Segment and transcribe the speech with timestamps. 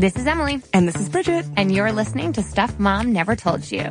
[0.00, 0.62] This is Emily.
[0.72, 1.44] And this is Bridget.
[1.58, 3.82] And you're listening to Stuff Mom Never Told You.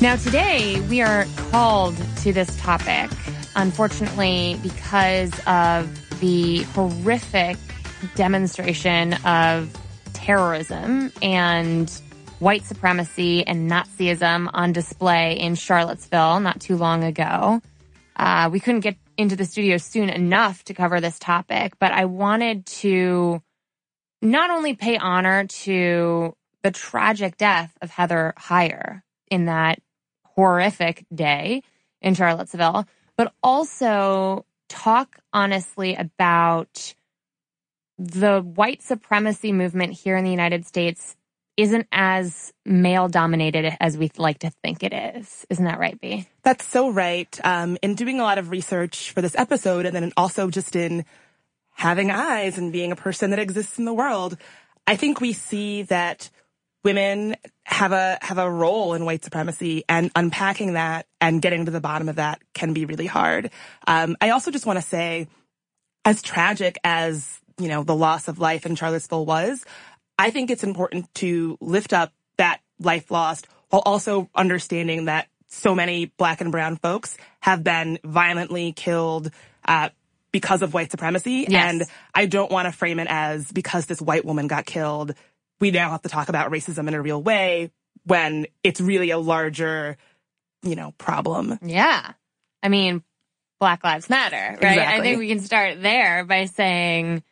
[0.00, 3.10] Now, today we are called to this topic,
[3.56, 7.58] unfortunately, because of the horrific
[8.14, 9.76] demonstration of
[10.14, 12.00] terrorism and
[12.44, 17.62] white supremacy and Nazism on display in Charlottesville not too long ago.
[18.16, 22.04] Uh, we couldn't get into the studio soon enough to cover this topic, but I
[22.04, 23.40] wanted to
[24.20, 29.00] not only pay honor to the tragic death of Heather Heyer
[29.30, 29.78] in that
[30.24, 31.62] horrific day
[32.02, 32.86] in Charlottesville,
[33.16, 36.94] but also talk honestly about
[37.96, 41.16] the white supremacy movement here in the United States
[41.56, 45.46] isn't as male dominated as we like to think it is.
[45.50, 46.26] Isn't that right, B?
[46.42, 47.38] That's so right.
[47.44, 51.04] Um, in doing a lot of research for this episode and then also just in
[51.70, 54.36] having eyes and being a person that exists in the world,
[54.86, 56.30] I think we see that
[56.82, 61.70] women have a have a role in white supremacy and unpacking that and getting to
[61.70, 63.50] the bottom of that can be really hard.
[63.86, 65.28] Um, I also just want to say,
[66.04, 69.64] as tragic as you know the loss of life in Charlottesville was,
[70.18, 75.74] I think it's important to lift up that life lost while also understanding that so
[75.74, 79.30] many black and brown folks have been violently killed
[79.66, 79.88] uh,
[80.32, 81.46] because of white supremacy.
[81.48, 81.70] Yes.
[81.70, 85.14] And I don't want to frame it as because this white woman got killed,
[85.60, 87.70] we now have to talk about racism in a real way
[88.04, 89.96] when it's really a larger,
[90.62, 91.58] you know, problem.
[91.62, 92.12] Yeah.
[92.62, 93.02] I mean,
[93.60, 94.54] Black Lives Matter, right?
[94.56, 94.80] Exactly.
[94.82, 97.22] I think we can start there by saying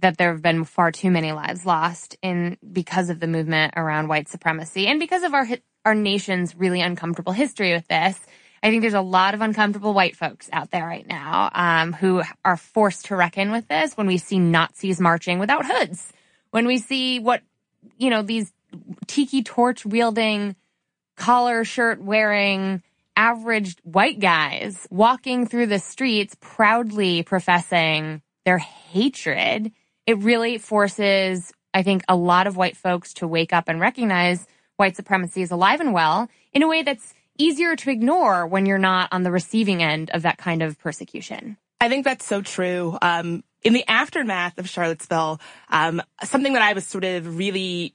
[0.00, 4.08] that there have been far too many lives lost in because of the movement around
[4.08, 5.46] white supremacy and because of our
[5.84, 8.18] our nation's really uncomfortable history with this.
[8.62, 12.22] I think there's a lot of uncomfortable white folks out there right now um, who
[12.44, 16.12] are forced to reckon with this when we see Nazis marching without hoods,
[16.50, 17.42] when we see what
[17.96, 18.52] you know these
[19.06, 20.56] tiki torch wielding,
[21.16, 22.82] collar shirt wearing
[23.16, 29.72] average white guys walking through the streets proudly professing their hatred
[30.06, 34.46] it really forces, I think, a lot of white folks to wake up and recognize
[34.76, 38.78] white supremacy is alive and well in a way that's easier to ignore when you're
[38.78, 41.56] not on the receiving end of that kind of persecution.
[41.80, 42.98] I think that's so true.
[43.00, 47.94] Um, in the aftermath of Charlottesville, um, something that I was sort of really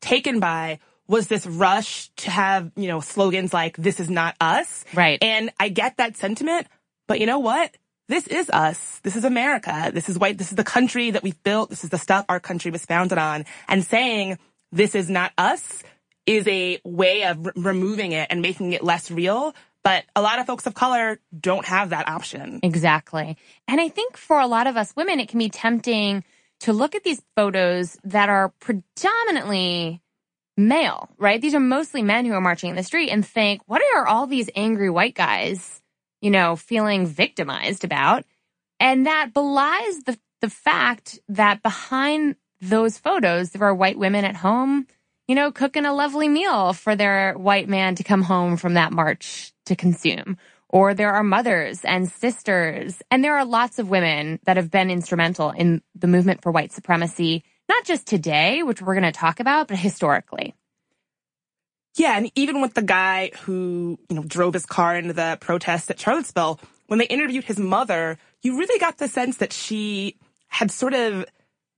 [0.00, 4.84] taken by was this rush to have, you know, slogans like, this is not us.
[4.94, 5.18] Right.
[5.22, 6.68] And I get that sentiment,
[7.08, 7.76] but you know what?
[8.10, 9.00] This is us.
[9.04, 9.90] This is America.
[9.94, 10.36] This is white.
[10.36, 11.70] This is the country that we've built.
[11.70, 13.44] This is the stuff our country was founded on.
[13.68, 14.38] And saying
[14.72, 15.82] this is not us
[16.26, 19.54] is a way of removing it and making it less real.
[19.82, 22.60] But a lot of folks of color don't have that option.
[22.62, 23.36] Exactly.
[23.66, 26.24] And I think for a lot of us women, it can be tempting
[26.60, 30.02] to look at these photos that are predominantly
[30.56, 31.40] male, right?
[31.40, 34.26] These are mostly men who are marching in the street and think, what are all
[34.26, 35.79] these angry white guys
[36.20, 38.24] you know, feeling victimized about.
[38.78, 44.36] And that belies the, the fact that behind those photos, there are white women at
[44.36, 44.86] home,
[45.28, 48.92] you know, cooking a lovely meal for their white man to come home from that
[48.92, 50.36] march to consume.
[50.68, 53.02] Or there are mothers and sisters.
[53.10, 56.72] And there are lots of women that have been instrumental in the movement for white
[56.72, 60.54] supremacy, not just today, which we're going to talk about, but historically.
[61.96, 65.90] Yeah, and even with the guy who, you know, drove his car into the protest
[65.90, 70.16] at Charlottesville, when they interviewed his mother, you really got the sense that she
[70.48, 71.24] had sort of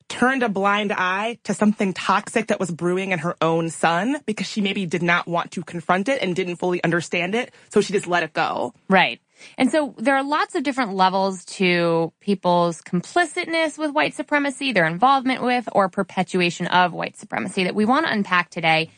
[0.09, 4.47] turned a blind eye to something toxic that was brewing in her own son because
[4.47, 7.53] she maybe did not want to confront it and didn't fully understand it.
[7.71, 8.75] So she just let it go.
[8.89, 9.21] Right.
[9.57, 14.87] And so there are lots of different levels to people's complicitness with white supremacy, their
[14.87, 18.91] involvement with or perpetuation of white supremacy that we want to unpack today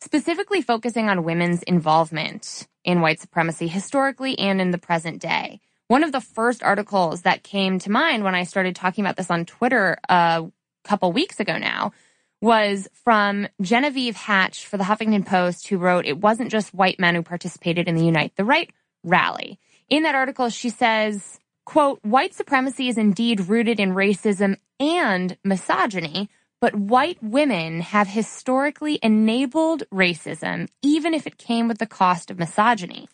[0.00, 5.60] specifically focusing on women's involvement in white supremacy historically and in the present day.
[5.88, 9.30] One of the first articles that came to mind when I started talking about this
[9.30, 10.44] on Twitter a
[10.84, 11.92] couple weeks ago now
[12.40, 17.14] was from Genevieve Hatch for the Huffington Post, who wrote, It wasn't just white men
[17.14, 18.70] who participated in the Unite the Right
[19.02, 19.58] rally.
[19.88, 26.28] In that article, she says, quote, white supremacy is indeed rooted in racism and misogyny,
[26.60, 32.38] but white women have historically enabled racism, even if it came with the cost of
[32.38, 33.08] misogyny.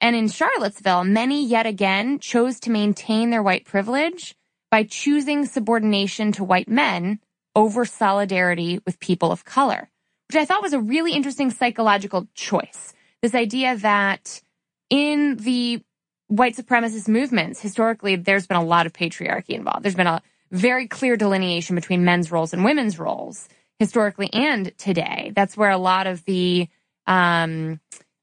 [0.00, 4.34] And in Charlottesville, many yet again chose to maintain their white privilege
[4.70, 7.20] by choosing subordination to white men
[7.54, 9.88] over solidarity with people of color,
[10.28, 12.94] which I thought was a really interesting psychological choice.
[13.22, 14.42] this idea that
[14.90, 15.80] in the
[16.26, 19.84] white supremacist movements, historically, there's been a lot of patriarchy involved.
[19.84, 25.32] There's been a very clear delineation between men's roles and women's roles historically and today.
[25.34, 26.68] That's where a lot of the
[27.06, 27.80] um,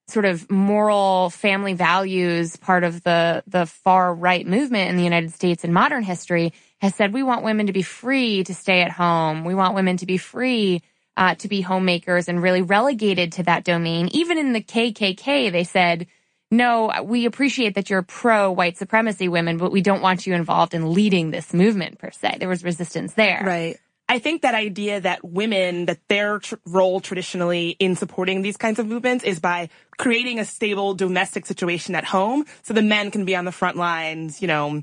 [0.08, 5.34] sort of moral family values part of the the far right movement in the United
[5.34, 8.92] States in modern history has said we want women to be free to stay at
[8.92, 9.44] home.
[9.44, 10.82] We want women to be free
[11.18, 14.08] uh, to be homemakers and really relegated to that domain.
[14.14, 16.08] Even in the KKK, they said,
[16.52, 20.74] no, we appreciate that you're pro white supremacy women, but we don't want you involved
[20.74, 22.38] in leading this movement per se.
[22.40, 23.44] There was resistance there.
[23.46, 23.80] Right.
[24.12, 28.80] I think that idea that women, that their tr- role traditionally in supporting these kinds
[28.80, 29.70] of movements is by
[30.00, 33.78] creating a stable domestic situation at home so the men can be on the front
[33.78, 34.82] lines, you know,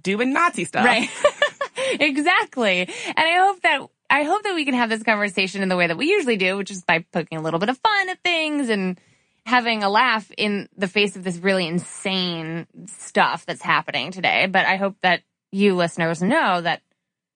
[0.00, 0.84] doing Nazi stuff.
[0.84, 1.10] Right.
[2.00, 2.82] exactly.
[2.82, 5.88] And I hope that I hope that we can have this conversation in the way
[5.88, 8.68] that we usually do, which is by poking a little bit of fun at things
[8.68, 9.00] and
[9.50, 14.46] having a laugh in the face of this really insane stuff that's happening today.
[14.46, 16.82] But I hope that you listeners know that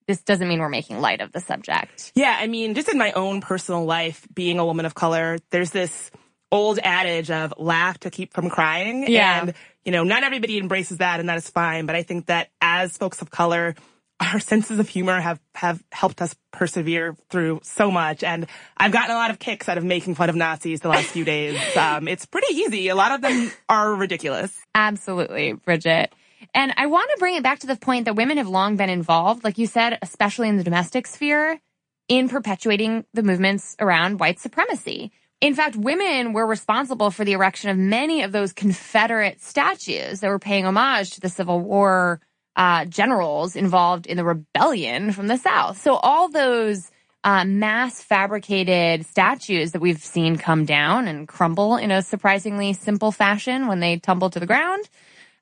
[0.07, 2.11] this doesn't mean we're making light of the subject.
[2.15, 5.71] Yeah, I mean, just in my own personal life, being a woman of color, there's
[5.71, 6.11] this
[6.51, 9.05] old adage of laugh to keep from crying.
[9.11, 9.41] Yeah.
[9.41, 9.53] And,
[9.83, 11.85] you know, not everybody embraces that and that is fine.
[11.85, 13.75] But I think that as folks of color,
[14.19, 18.23] our senses of humor have, have helped us persevere through so much.
[18.23, 18.47] And
[18.77, 21.25] I've gotten a lot of kicks out of making fun of Nazis the last few
[21.35, 21.59] days.
[21.75, 22.87] Um, it's pretty easy.
[22.87, 24.57] A lot of them are ridiculous.
[24.73, 26.13] Absolutely, Bridget.
[26.53, 28.89] And I want to bring it back to the point that women have long been
[28.89, 31.59] involved, like you said, especially in the domestic sphere,
[32.07, 35.11] in perpetuating the movements around white supremacy.
[35.41, 40.29] In fact, women were responsible for the erection of many of those Confederate statues that
[40.29, 42.21] were paying homage to the Civil War
[42.55, 45.81] uh, generals involved in the rebellion from the South.
[45.81, 46.89] So all those
[47.23, 53.11] uh, mass fabricated statues that we've seen come down and crumble in a surprisingly simple
[53.11, 54.87] fashion when they tumble to the ground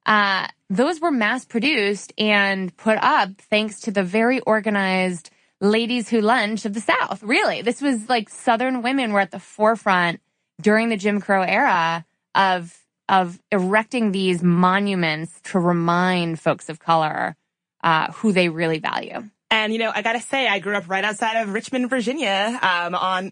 [0.06, 5.30] uh, those were mass produced and put up thanks to the very organized
[5.62, 7.24] ladies who lunch of the South.
[7.24, 10.20] Really, this was like Southern women were at the forefront
[10.62, 12.06] during the Jim Crow era
[12.36, 12.78] of
[13.10, 17.36] of erecting these monuments to remind folks of color
[17.84, 19.30] uh, who they really value.
[19.52, 22.96] And you know, I gotta say, I grew up right outside of Richmond, Virginia, um,
[22.96, 23.32] on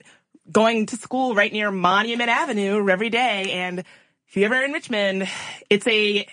[0.51, 3.51] going to school right near Monument Avenue every day.
[3.51, 5.27] And if you're ever in Richmond,
[5.69, 6.27] it's a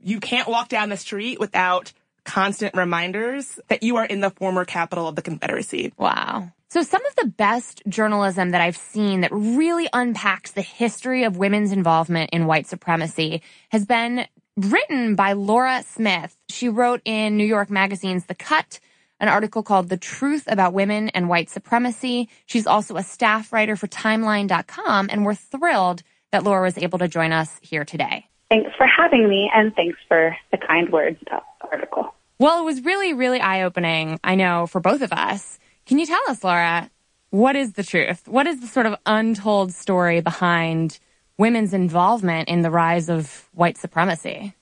[0.00, 1.92] you can't walk down the street without
[2.24, 5.92] constant reminders that you are in the former capital of the Confederacy.
[5.96, 6.52] Wow.
[6.72, 11.36] So some of the best journalism that I've seen that really unpacks the history of
[11.36, 14.24] women's involvement in white supremacy has been
[14.56, 16.34] written by Laura Smith.
[16.48, 18.80] She wrote in New York Magazine's The Cut
[19.20, 22.30] an article called The Truth About Women and White Supremacy.
[22.46, 27.06] She's also a staff writer for Timeline.com, and we're thrilled that Laura was able to
[27.06, 28.28] join us here today.
[28.48, 32.14] Thanks for having me, and thanks for the kind words about the article.
[32.38, 35.58] Well, it was really, really eye opening, I know, for both of us.
[35.86, 36.90] Can you tell us, Laura,
[37.30, 38.28] what is the truth?
[38.28, 40.98] What is the sort of untold story behind
[41.38, 44.54] women's involvement in the rise of white supremacy?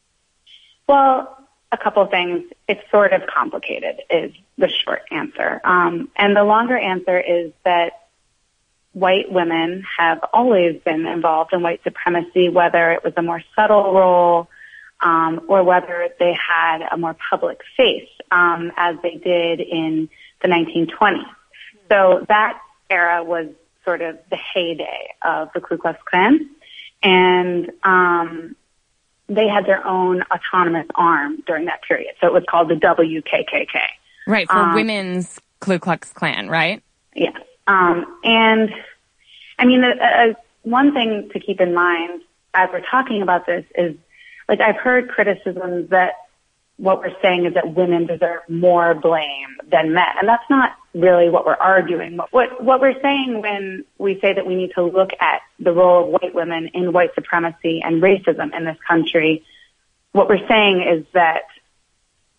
[0.88, 1.36] Well,
[1.72, 2.44] a couple things.
[2.68, 5.60] It's sort of complicated, is the short answer.
[5.64, 8.08] Um, and the longer answer is that
[8.92, 13.94] white women have always been involved in white supremacy, whether it was a more subtle
[13.94, 14.48] role
[15.00, 20.08] um, or whether they had a more public face, um, as they did in
[20.42, 21.24] the 1920s.
[21.88, 23.46] So that era was
[23.84, 26.48] sort of the heyday of the Ku Klux Klan,
[27.02, 28.56] and um,
[29.28, 32.14] they had their own autonomous arm during that period.
[32.20, 33.80] So it was called the WKKK.
[34.26, 36.82] Right for um, women's Ku Klux Klan, right?
[37.14, 37.36] Yes.
[37.66, 38.70] Um, and
[39.58, 42.22] I mean, uh, one thing to keep in mind
[42.54, 43.94] as we're talking about this is,
[44.48, 46.14] like, I've heard criticisms that
[46.80, 51.28] what we're saying is that women deserve more blame than men, and that's not really
[51.28, 52.16] what we're arguing.
[52.16, 55.72] What, what what we're saying when we say that we need to look at the
[55.72, 59.44] role of white women in white supremacy and racism in this country,
[60.12, 61.42] what we're saying is that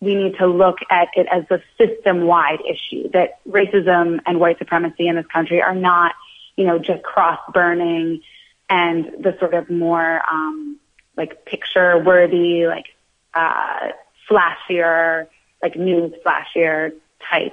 [0.00, 5.06] we need to look at it as a system-wide issue, that racism and white supremacy
[5.06, 6.16] in this country are not,
[6.56, 8.20] you know, just cross burning
[8.68, 10.80] and the sort of more, um,
[11.16, 12.86] like picture worthy, like,
[13.32, 13.90] uh,
[14.30, 15.26] flashier,
[15.62, 16.92] like news flashier
[17.30, 17.52] type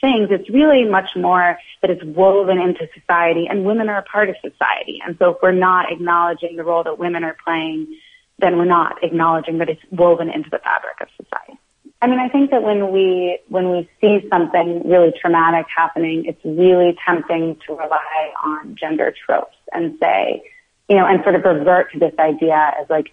[0.00, 0.28] things.
[0.30, 4.36] It's really much more that it's woven into society and women are a part of
[4.36, 5.00] society.
[5.04, 7.98] And so if we're not acknowledging the role that women are playing,
[8.38, 11.58] then we're not acknowledging that it's woven into the fabric of society.
[12.02, 16.44] I mean, I think that when we when we see something really traumatic happening, it's
[16.44, 20.42] really tempting to rely on gender tropes and say,
[20.88, 23.06] you know, and sort of revert to this idea as like,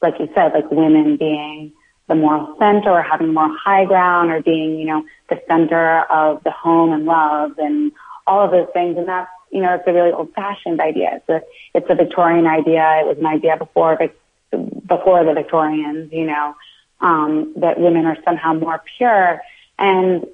[0.00, 1.72] like you said, like women being
[2.08, 6.42] the moral center or having more high ground or being, you know, the center of
[6.42, 7.92] the home and love and
[8.26, 8.96] all of those things.
[8.96, 11.16] And that's, you know, it's a really old fashioned idea.
[11.16, 11.42] It's a,
[11.74, 13.00] it's a Victorian idea.
[13.00, 13.98] It was an idea before,
[14.50, 16.54] before the Victorians, you know,
[17.00, 19.40] um, that women are somehow more pure.
[19.78, 20.26] And,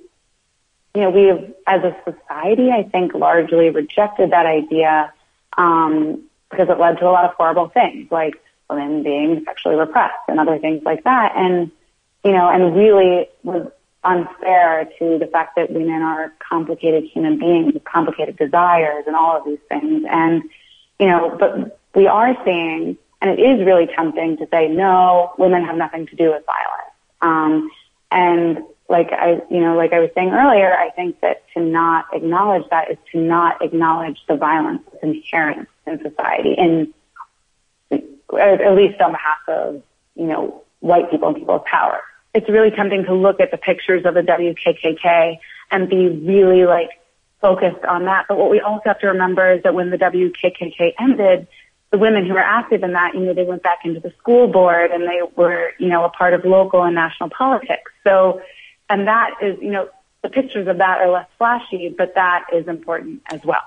[0.94, 5.12] you know, we've, as a society, I think largely rejected that idea,
[5.58, 8.40] um, because it led to a lot of horrible things like
[8.71, 11.33] women being sexually repressed and other things like that.
[11.37, 11.71] And,
[12.25, 13.71] you know, and really was
[14.02, 19.37] unfair to the fact that women are complicated human beings with complicated desires and all
[19.37, 20.04] of these things.
[20.09, 20.42] And,
[20.99, 25.64] you know, but we are seeing, and it is really tempting to say, no, women
[25.64, 26.94] have nothing to do with violence.
[27.23, 27.71] Um,
[28.11, 32.06] and like I, you know, like I was saying earlier, I think that to not
[32.12, 36.92] acknowledge that is to not acknowledge the violence that's inherent in society and
[38.38, 39.82] at least on behalf of,
[40.14, 42.00] you know, white people and people of power.
[42.34, 45.38] It's really tempting to look at the pictures of the WKKK
[45.70, 46.90] and be really like
[47.40, 48.26] focused on that.
[48.28, 51.46] But what we also have to remember is that when the WKKK ended,
[51.90, 54.48] the women who were active in that, you know, they went back into the school
[54.48, 57.92] board and they were, you know, a part of local and national politics.
[58.02, 58.42] So,
[58.90, 59.88] and that is, you know,
[60.22, 63.62] the pictures of that are less flashy, but that is important as well.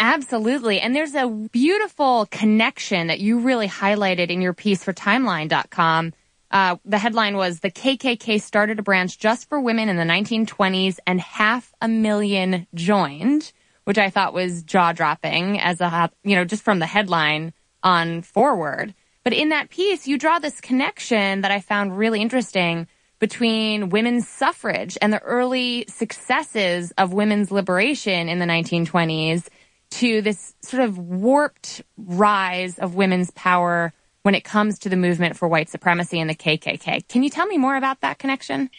[0.00, 0.80] Absolutely.
[0.80, 6.12] And there's a beautiful connection that you really highlighted in your piece for timeline.com.
[6.50, 10.98] Uh, the headline was the KKK started a branch just for women in the 1920s
[11.06, 13.52] and half a million joined,
[13.84, 18.22] which I thought was jaw dropping as a, you know, just from the headline on
[18.22, 18.94] forward.
[19.24, 22.86] But in that piece, you draw this connection that I found really interesting
[23.18, 29.46] between women's suffrage and the early successes of women's liberation in the 1920s
[29.92, 35.36] to this sort of warped rise of women's power when it comes to the movement
[35.36, 37.06] for white supremacy and the KKK.
[37.08, 38.70] Can you tell me more about that connection?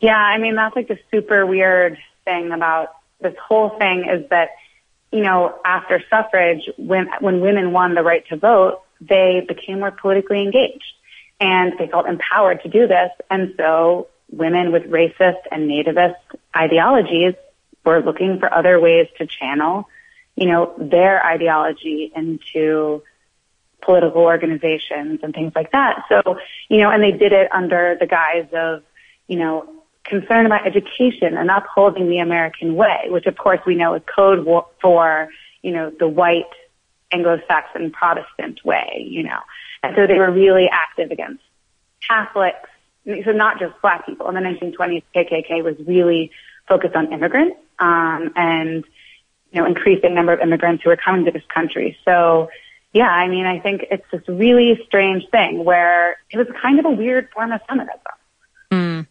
[0.00, 2.88] Yeah, I mean, that's like the super weird thing about
[3.20, 4.50] this whole thing is that,
[5.10, 9.90] you know, after suffrage, when, when women won the right to vote, they became more
[9.90, 10.92] politically engaged
[11.40, 13.10] and they felt empowered to do this.
[13.28, 16.14] And so women with racist and nativist
[16.56, 17.34] ideologies
[17.84, 19.88] were looking for other ways to channel
[20.40, 23.02] you know, their ideology into
[23.82, 26.04] political organizations and things like that.
[26.08, 28.82] So, you know, and they did it under the guise of,
[29.28, 29.68] you know,
[30.04, 34.46] concern about education and upholding the American way, which of course we know is code
[34.80, 35.28] for,
[35.62, 36.50] you know, the white
[37.12, 39.40] Anglo-Saxon Protestant way, you know.
[39.82, 41.42] And so they were really active against
[42.06, 42.68] Catholics,
[43.04, 44.28] so not just black people.
[44.28, 46.30] In the 1920s, KKK was really
[46.66, 48.84] focused on immigrants, um, and,
[49.52, 51.96] you know, increasing number of immigrants who are coming to this country.
[52.04, 52.48] So,
[52.92, 56.84] yeah, I mean, I think it's this really strange thing where it was kind of
[56.84, 57.98] a weird form of feminism.
[58.70, 59.06] Mm.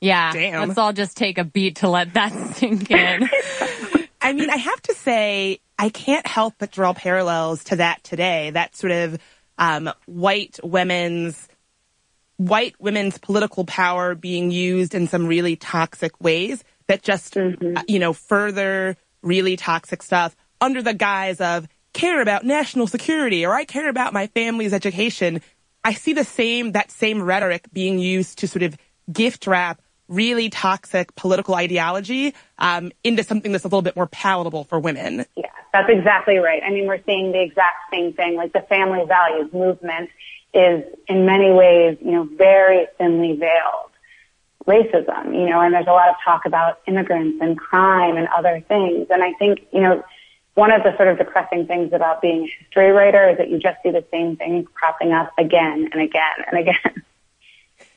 [0.00, 0.32] Yeah.
[0.32, 0.68] Damn.
[0.68, 3.28] Let's all just take a beat to let that sink in.
[4.20, 8.50] I mean, I have to say, I can't help but draw parallels to that today.
[8.50, 9.18] That sort of
[9.58, 11.48] um, white women's
[12.36, 17.76] white women's political power being used in some really toxic ways that just, mm-hmm.
[17.76, 23.46] uh, you know, further really toxic stuff under the guise of care about national security
[23.46, 25.40] or I care about my family's education.
[25.84, 28.76] I see the same, that same rhetoric being used to sort of
[29.12, 34.64] gift wrap really toxic political ideology um, into something that's a little bit more palatable
[34.64, 35.24] for women.
[35.36, 36.62] Yeah, that's exactly right.
[36.62, 38.36] I mean, we're seeing the exact same thing.
[38.36, 40.10] Like the family values movement
[40.52, 43.93] is in many ways, you know, very thinly veiled
[44.66, 48.64] racism, you know, and there's a lot of talk about immigrants and crime and other
[48.66, 49.06] things.
[49.10, 50.02] And I think, you know,
[50.54, 53.58] one of the sort of depressing things about being a history writer is that you
[53.58, 57.02] just see the same things cropping up again and again and again.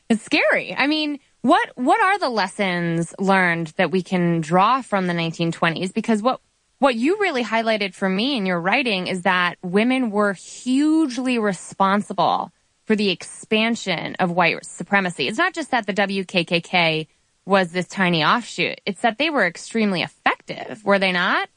[0.10, 0.74] It's scary.
[0.74, 5.94] I mean, what what are the lessons learned that we can draw from the 1920s?
[5.94, 6.40] Because what
[6.80, 12.54] what you really highlighted for me in your writing is that women were hugely responsible
[12.88, 15.28] for the expansion of white supremacy.
[15.28, 17.08] It's not just that the WKKK
[17.46, 18.80] was this tiny offshoot.
[18.86, 21.50] It's that they were extremely effective, were they not?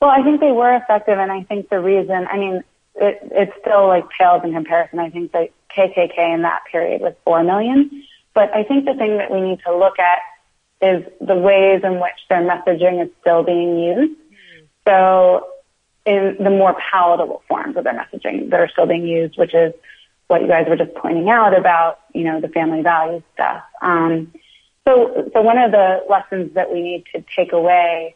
[0.00, 2.62] Well, I think they were effective, and I think the reason, I mean,
[2.94, 5.00] it, it still like pales in comparison.
[5.00, 8.04] I think the KKK in that period was 4 million.
[8.32, 10.18] But I think the thing that we need to look at
[10.80, 14.20] is the ways in which their messaging is still being used.
[14.86, 15.46] So
[16.04, 19.72] in the more palatable forms of their messaging that are still being used, which is
[20.28, 23.62] what you guys were just pointing out about, you know, the family values stuff.
[23.82, 24.32] Um,
[24.86, 28.14] so, so one of the lessons that we need to take away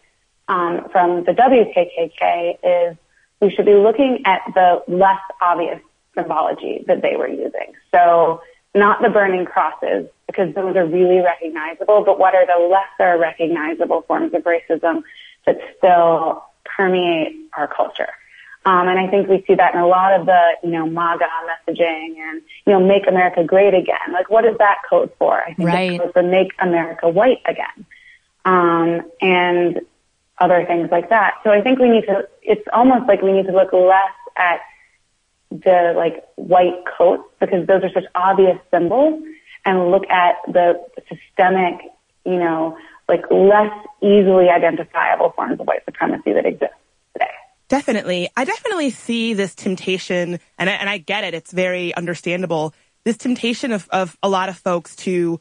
[0.48, 2.58] um, from the WKKK
[2.90, 2.96] is
[3.40, 5.80] we should be looking at the less obvious
[6.14, 7.72] symbology that they were using.
[7.92, 8.42] So
[8.74, 14.02] not the burning crosses, because those are really recognizable, but what are the lesser recognizable
[14.02, 15.02] forms of racism
[15.46, 18.08] that still permeate our culture?
[18.68, 21.24] Um, and I think we see that in a lot of the, you know, MAGA
[21.48, 24.12] messaging and, you know, make America great again.
[24.12, 25.40] Like, what is that code for?
[25.40, 25.92] I think right.
[25.92, 27.86] it's code for make America white again.
[28.44, 29.80] Um, and
[30.36, 31.36] other things like that.
[31.44, 34.60] So I think we need to, it's almost like we need to look less at
[35.50, 39.24] the like white coats because those are such obvious symbols
[39.64, 41.80] and look at the systemic,
[42.26, 42.76] you know,
[43.08, 43.72] like less
[44.02, 46.74] easily identifiable forms of white supremacy that exist.
[47.68, 48.30] Definitely.
[48.36, 51.34] I definitely see this temptation and I, and I get it.
[51.34, 52.74] It's very understandable.
[53.04, 55.38] This temptation of, of a lot of folks to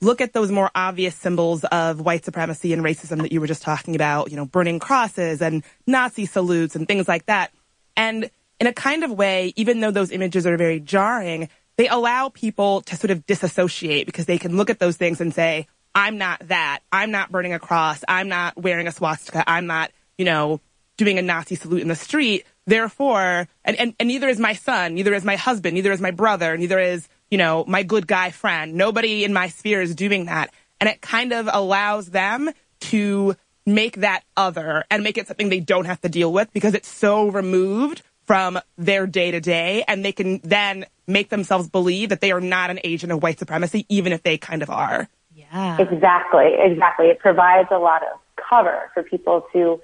[0.00, 3.62] look at those more obvious symbols of white supremacy and racism that you were just
[3.62, 7.52] talking about, you know, burning crosses and Nazi salutes and things like that.
[7.96, 8.30] And
[8.60, 12.82] in a kind of way, even though those images are very jarring, they allow people
[12.82, 16.46] to sort of disassociate because they can look at those things and say, I'm not
[16.48, 16.80] that.
[16.92, 18.04] I'm not burning a cross.
[18.08, 19.44] I'm not wearing a swastika.
[19.46, 20.60] I'm not, you know,
[20.98, 22.44] doing a Nazi salute in the street.
[22.66, 26.10] Therefore, and, and, and neither is my son, neither is my husband, neither is my
[26.10, 28.74] brother, neither is, you know, my good guy friend.
[28.74, 30.52] Nobody in my sphere is doing that.
[30.78, 32.50] And it kind of allows them
[32.80, 36.74] to make that other and make it something they don't have to deal with because
[36.74, 42.10] it's so removed from their day to day and they can then make themselves believe
[42.10, 45.08] that they are not an agent of white supremacy, even if they kind of are.
[45.34, 45.78] Yeah.
[45.80, 47.06] Exactly, exactly.
[47.06, 49.80] It provides a lot of cover for people to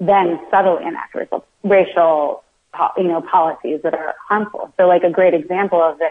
[0.00, 2.42] then subtle enact racial, racial,
[2.96, 4.72] you know, policies that are harmful.
[4.78, 6.10] So like a great example of this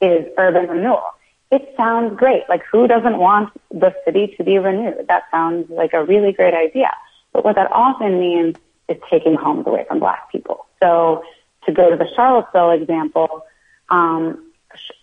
[0.00, 1.04] is urban renewal.
[1.50, 2.44] It sounds great.
[2.48, 5.06] Like who doesn't want the city to be renewed?
[5.08, 6.90] That sounds like a really great idea.
[7.32, 8.56] But what that often means
[8.88, 10.66] is taking homes away from black people.
[10.82, 11.22] So
[11.66, 13.44] to go to the Charlottesville example,
[13.90, 14.46] um,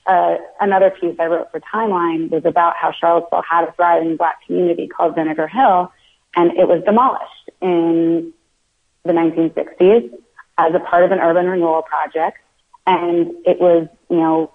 [0.06, 4.46] uh, another piece I wrote for Timeline was about how Charlottesville had a thriving black
[4.46, 5.92] community called Vinegar Hill,
[6.36, 8.34] and it was demolished in
[9.04, 10.12] the 1960s
[10.58, 12.38] as a part of an urban renewal project.
[12.86, 14.52] And it was, you know,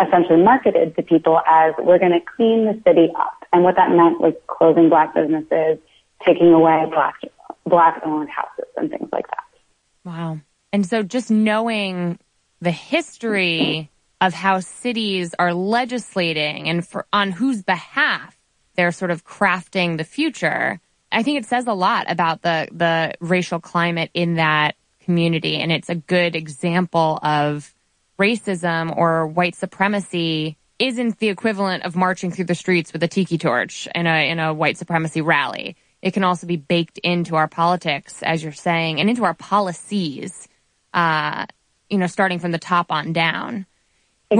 [0.00, 3.44] essentially marketed to people as we're going to clean the city up.
[3.52, 5.78] And what that meant was closing black businesses,
[6.24, 7.16] taking away black
[7.66, 9.44] black owned houses and things like that.
[10.04, 10.40] Wow.
[10.72, 12.18] And so just knowing
[12.60, 18.36] the history of how cities are legislating and for, on whose behalf
[18.74, 20.80] they're sort of crafting the future,
[21.10, 25.56] I think it says a lot about the, the racial climate in that community.
[25.56, 27.74] And it's a good example of
[28.18, 33.38] racism or white supremacy isn't the equivalent of marching through the streets with a tiki
[33.38, 37.48] torch in a, in a white supremacy rally it can also be baked into our
[37.48, 40.48] politics, as you're saying, and into our policies,
[40.92, 41.46] uh,
[41.88, 43.66] you know, starting from the top on down.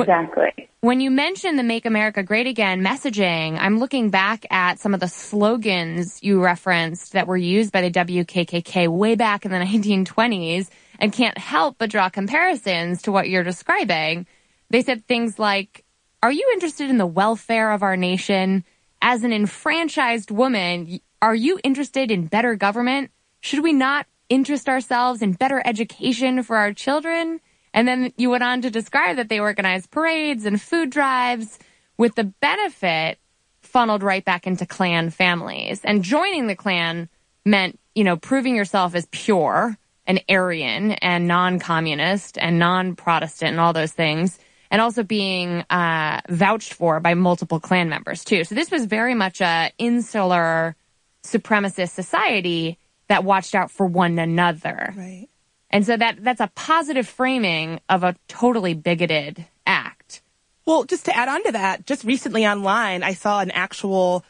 [0.00, 0.68] Exactly.
[0.80, 5.00] When you mention the Make America Great Again messaging, I'm looking back at some of
[5.00, 10.68] the slogans you referenced that were used by the WKKK way back in the 1920s
[10.98, 14.26] and can't help but draw comparisons to what you're describing.
[14.70, 15.84] They said things like,
[16.22, 18.64] Are you interested in the welfare of our nation?
[19.00, 23.10] As an enfranchised woman, are you interested in better government?
[23.40, 27.40] Should we not interest ourselves in better education for our children?
[27.74, 31.58] And then you went on to describe that they organized parades and food drives
[31.96, 33.18] with the benefit
[33.60, 35.80] funneled right back into Klan families.
[35.84, 37.08] And joining the Klan
[37.44, 43.72] meant, you know, proving yourself as pure and Aryan and non-communist and non-Protestant and all
[43.72, 44.38] those things.
[44.70, 48.44] And also being uh, vouched for by multiple Klan members too.
[48.44, 50.76] So this was very much a insular
[51.24, 54.94] supremacist society that watched out for one another.
[54.96, 55.28] Right.
[55.72, 60.22] And so that that's a positive framing of a totally bigoted act.
[60.66, 64.24] Well, just to add on to that, just recently online, I saw an actual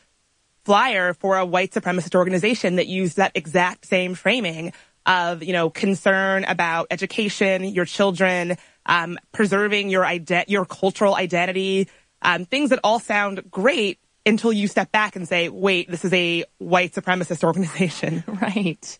[0.65, 4.73] flyer for a white supremacist organization that used that exact same framing
[5.05, 11.89] of, you know, concern about education, your children, um, preserving your ide- your cultural identity,
[12.23, 16.13] um, things that all sound great, until you step back and say, wait, this is
[16.13, 18.23] a white supremacist organization.
[18.27, 18.99] Right.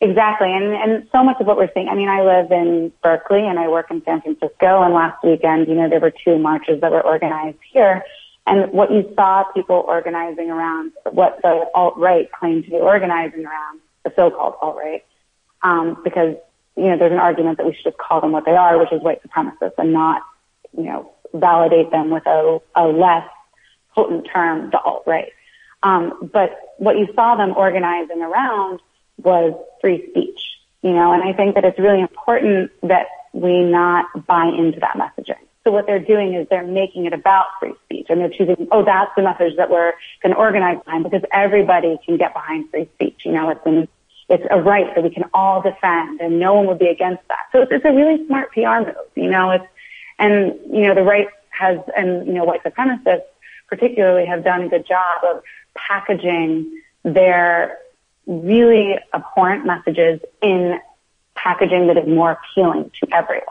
[0.00, 0.52] Exactly.
[0.52, 3.58] And, and so much of what we're seeing, I mean, I live in Berkeley and
[3.58, 6.90] I work in San Francisco and last weekend, you know, there were two marches that
[6.90, 8.04] were organized here.
[8.46, 13.80] And what you saw people organizing around, what the alt-right claimed to be organizing around,
[14.04, 15.04] the so-called alt-right,
[15.62, 16.36] um, because,
[16.76, 18.92] you know, there's an argument that we should just call them what they are, which
[18.92, 20.22] is white supremacists and not,
[20.76, 23.26] you know, validate them with a, a less
[23.94, 25.32] potent term, the alt-right.
[25.82, 28.80] Um, but what you saw them organizing around
[29.22, 30.40] was free speech.
[30.82, 34.96] you know, and I think that it's really important that we not buy into that
[34.96, 35.38] messaging.
[35.64, 38.84] So what they're doing is they're making it about free speech and they're choosing, oh,
[38.84, 42.88] that's the message that we're going to organize behind because everybody can get behind free
[42.94, 43.22] speech.
[43.24, 43.88] You know, it's an,
[44.28, 47.46] it's a right that we can all defend and no one would be against that.
[47.50, 49.08] So it's, it's a really smart PR move.
[49.14, 49.64] You know, it's,
[50.18, 53.22] and, you know, the right has, and, you know, white supremacists
[53.68, 55.42] particularly have done a good job of
[55.74, 57.78] packaging their
[58.26, 60.78] really abhorrent messages in
[61.34, 63.44] packaging that is more appealing to everyone.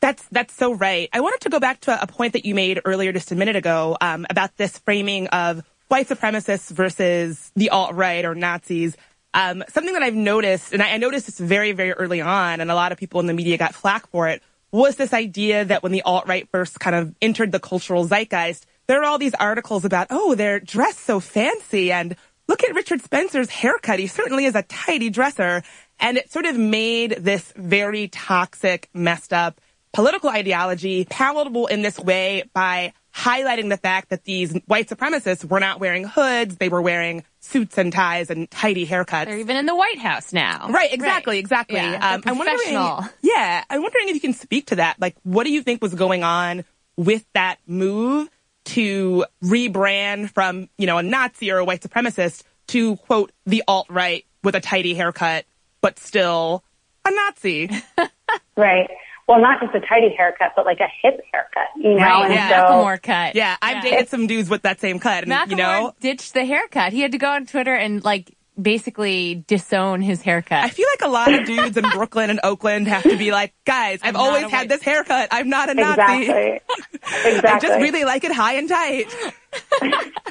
[0.00, 1.08] That's that's so right.
[1.12, 3.56] I wanted to go back to a point that you made earlier just a minute
[3.56, 8.96] ago um, about this framing of white supremacists versus the alt right or Nazis.
[9.32, 12.70] Um, something that I've noticed, and I, I noticed this very very early on, and
[12.70, 15.82] a lot of people in the media got flack for it, was this idea that
[15.82, 19.34] when the alt right first kind of entered the cultural zeitgeist, there are all these
[19.34, 22.16] articles about, oh, they're dressed so fancy and
[22.48, 23.98] look at Richard Spencer's haircut.
[23.98, 25.62] He certainly is a tidy dresser.
[25.98, 29.60] And it sort of made this very toxic, messed up
[29.92, 35.58] political ideology palatable in this way by highlighting the fact that these white supremacists were
[35.58, 39.24] not wearing hoods, they were wearing suits and ties and tidy haircuts.
[39.24, 40.68] They're even in the White House now.
[40.68, 41.40] Right, exactly, right.
[41.40, 41.76] exactly.
[41.76, 45.00] Yeah, um, I'm wondering, yeah, I'm wondering if you can speak to that.
[45.00, 46.66] Like, what do you think was going on
[46.98, 48.28] with that move
[48.66, 53.86] to rebrand from, you know, a Nazi or a white supremacist to quote the alt
[53.88, 55.44] right with a tidy haircut,
[55.80, 56.62] but still
[57.04, 57.70] a Nazi?
[58.56, 58.90] right
[59.28, 61.96] well, not just a tidy haircut, but like a hip haircut, you know?
[61.96, 63.34] Right, and yeah, so, Macklemore cut.
[63.34, 63.90] Yeah, I've yeah.
[63.90, 65.24] dated some dudes with that same cut.
[65.24, 66.92] And, Macklemore you know, ditched the haircut.
[66.92, 70.64] He had to go on Twitter and like basically disown his haircut.
[70.64, 73.54] I feel like a lot of dudes in Brooklyn and Oakland have to be like,
[73.64, 75.28] guys, I've always had this haircut.
[75.30, 76.00] I'm not a Nazi.
[76.00, 76.60] Exactly.
[77.02, 77.50] exactly.
[77.50, 79.06] I just really like it high and tight.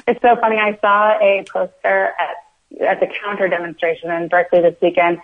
[0.06, 0.56] it's so funny.
[0.56, 5.18] I saw a poster at, at the counter demonstration in Berkeley this weekend.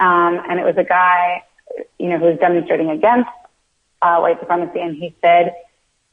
[0.00, 1.42] Um, and it was a guy
[1.98, 3.30] you know, who was demonstrating against
[4.02, 5.54] uh, white supremacy, and he said,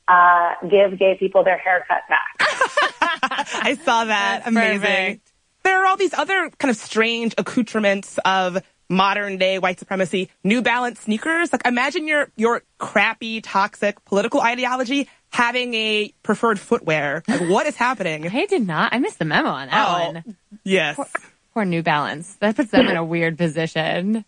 [0.08, 4.42] uh, "Give gay people their haircut back." I saw that.
[4.44, 4.80] That's Amazing.
[4.80, 5.25] Perfect.
[5.66, 10.30] There are all these other kind of strange accoutrements of modern day white supremacy.
[10.44, 11.52] New Balance sneakers.
[11.52, 17.24] Like imagine your your crappy, toxic political ideology having a preferred footwear.
[17.28, 18.28] Like what is happening?
[18.28, 18.94] I did not.
[18.94, 20.38] I missed the memo on that oh, one.
[20.64, 20.98] Yes.
[20.98, 21.08] Poor,
[21.56, 22.36] poor New Balance.
[22.36, 24.24] That puts them in a weird position.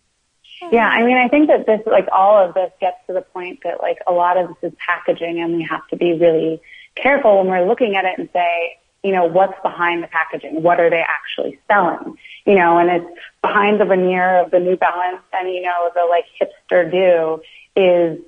[0.72, 3.60] Yeah, I mean, I think that this, like, all of this gets to the point
[3.62, 6.60] that, like, a lot of this is packaging and we have to be really
[6.96, 10.62] careful when we're looking at it and say, you know, what's behind the packaging?
[10.62, 12.16] What are they actually selling?
[12.46, 16.06] You know, and it's behind the veneer of the New Balance and, you know, the,
[16.08, 17.42] like, hipster do
[17.80, 18.18] is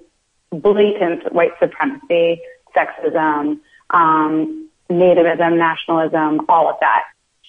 [0.50, 2.40] blatant white supremacy,
[2.76, 7.04] sexism, um, nativism, nationalism, all of that.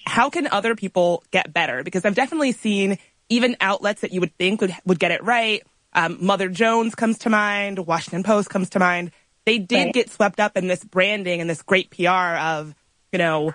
[0.06, 1.82] How can other people get better?
[1.82, 5.62] Because I've definitely seen even outlets that you would think would, would get it right.
[5.94, 7.78] Um, Mother Jones comes to mind.
[7.78, 9.12] Washington Post comes to mind.
[9.44, 9.94] They did right.
[9.94, 12.74] get swept up in this branding and this great PR of,
[13.12, 13.54] you know,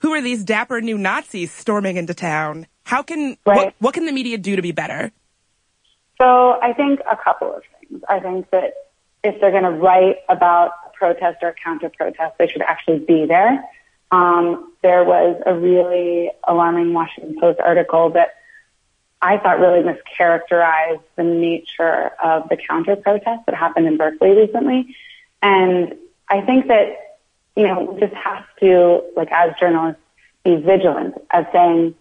[0.00, 2.66] who are these dapper new Nazis storming into town?
[2.84, 3.56] How can, right.
[3.56, 5.10] what, what can the media do to be better?
[6.18, 8.02] So I think a couple of things.
[8.08, 8.74] I think that
[9.22, 12.98] if they're going to write about a protest or a counter protest, they should actually
[12.98, 13.64] be there.
[14.10, 18.34] Um, there was a really alarming Washington Post article that
[19.20, 24.94] I thought really mischaracterized the nature of the counter protest that happened in Berkeley recently.
[25.42, 25.96] And
[26.28, 27.05] I think that,
[27.56, 30.00] you know, we just have to, like as journalists,
[30.44, 31.94] be vigilant of saying,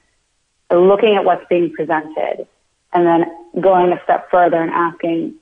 [0.72, 2.48] looking at what's being presented
[2.94, 3.26] and then
[3.60, 5.36] going a step further and asking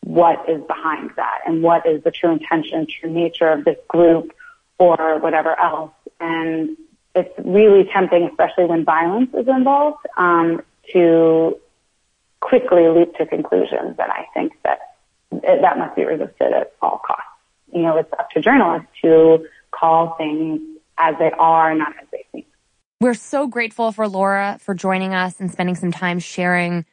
[0.00, 4.32] what is behind that and what is the true intention, true nature of this group
[4.78, 5.92] or whatever else.
[6.20, 6.76] And
[7.14, 11.58] it's really tempting, especially when violence is involved, um, to
[12.40, 13.96] quickly leap to conclusions.
[13.98, 14.78] And I think that
[15.32, 17.27] it, that must be resisted at all costs.
[17.72, 20.60] You know, it's up to journalists to call things
[20.98, 22.44] as they are, not as they seem.
[23.00, 26.84] We're so grateful for Laura for joining us and spending some time sharing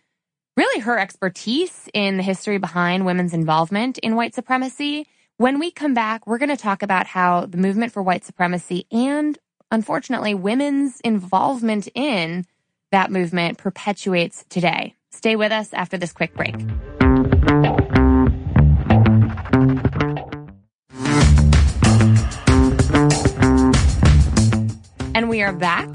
[0.55, 5.07] really her expertise in the history behind women's involvement in white supremacy.
[5.37, 8.85] When we come back, we're going to talk about how the movement for white supremacy
[8.91, 9.37] and
[9.71, 12.45] unfortunately women's involvement in
[12.91, 14.95] that movement perpetuates today.
[15.11, 16.55] Stay with us after this quick break.
[25.15, 25.87] And we are back.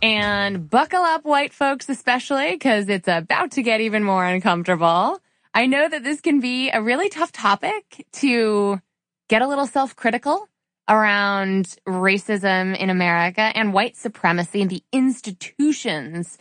[0.00, 5.20] And buckle up, white folks, especially, because it's about to get even more uncomfortable.
[5.52, 8.80] I know that this can be a really tough topic to
[9.28, 10.48] get a little self critical
[10.88, 16.38] around racism in America and white supremacy and the institutions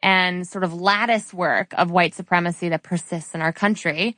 [0.00, 4.16] and sort of lattice work of white supremacy that persists in our country.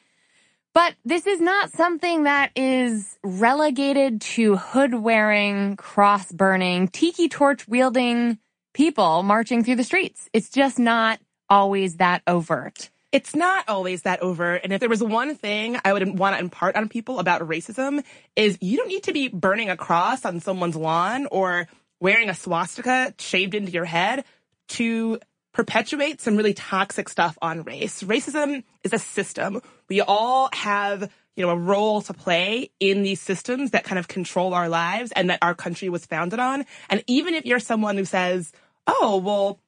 [0.72, 7.66] But this is not something that is relegated to hood wearing, cross burning, tiki torch
[7.66, 8.38] wielding
[8.72, 10.28] people marching through the streets.
[10.32, 12.90] It's just not always that overt.
[13.10, 14.60] It's not always that overt.
[14.62, 18.04] And if there was one thing I would want to impart on people about racism
[18.36, 21.66] is you don't need to be burning a cross on someone's lawn or
[22.00, 24.24] wearing a swastika shaved into your head
[24.68, 25.18] to
[25.52, 28.02] perpetuate some really toxic stuff on race.
[28.02, 29.60] Racism is a system.
[29.88, 34.08] We all have, you know, a role to play in these systems that kind of
[34.08, 36.66] control our lives and that our country was founded on.
[36.88, 38.52] And even if you're someone who says,
[38.86, 39.58] oh, well,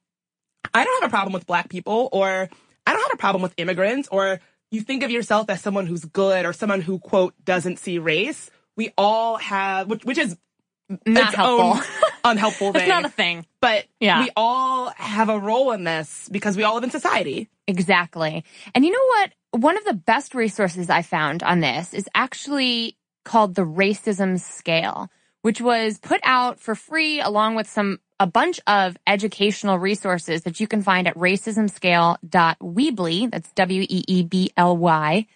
[0.73, 2.49] I don't have a problem with black people or
[2.87, 4.39] I don't have a problem with immigrants or
[4.71, 8.49] you think of yourself as someone who's good or someone who quote doesn't see race.
[8.75, 10.35] We all have, which, which is
[11.05, 11.85] not helpful.
[12.23, 12.81] Unhelpful thing.
[12.81, 13.45] it's not a thing.
[13.61, 14.23] But yeah.
[14.23, 17.49] we all have a role in this because we all live in society.
[17.67, 18.43] Exactly.
[18.75, 19.31] And you know what?
[19.61, 25.09] One of the best resources I found on this is actually called the Racism Scale,
[25.41, 30.59] which was put out for free along with some a bunch of educational resources that
[30.59, 35.27] you can find at racismscale.weebly, that's W-E-E-B-L-Y dot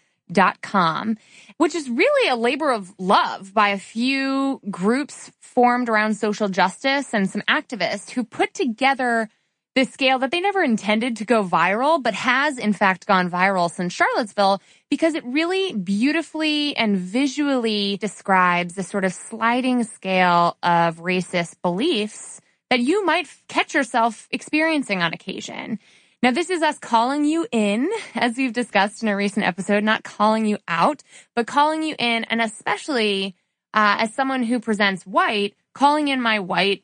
[0.62, 1.18] com,
[1.58, 7.13] which is really a labor of love by a few groups formed around social justice
[7.13, 9.30] and some activists who put together
[9.78, 13.70] this scale that they never intended to go viral, but has in fact gone viral
[13.70, 14.60] since Charlottesville
[14.90, 22.42] because it really beautifully and visually describes the sort of sliding scale of racist beliefs
[22.72, 25.78] that you might catch yourself experiencing on occasion.
[26.23, 30.03] Now, this is us calling you in, as we've discussed in a recent episode, not
[30.03, 31.03] calling you out,
[31.36, 33.36] but calling you in, and especially
[33.73, 36.84] uh, as someone who presents white, calling in my white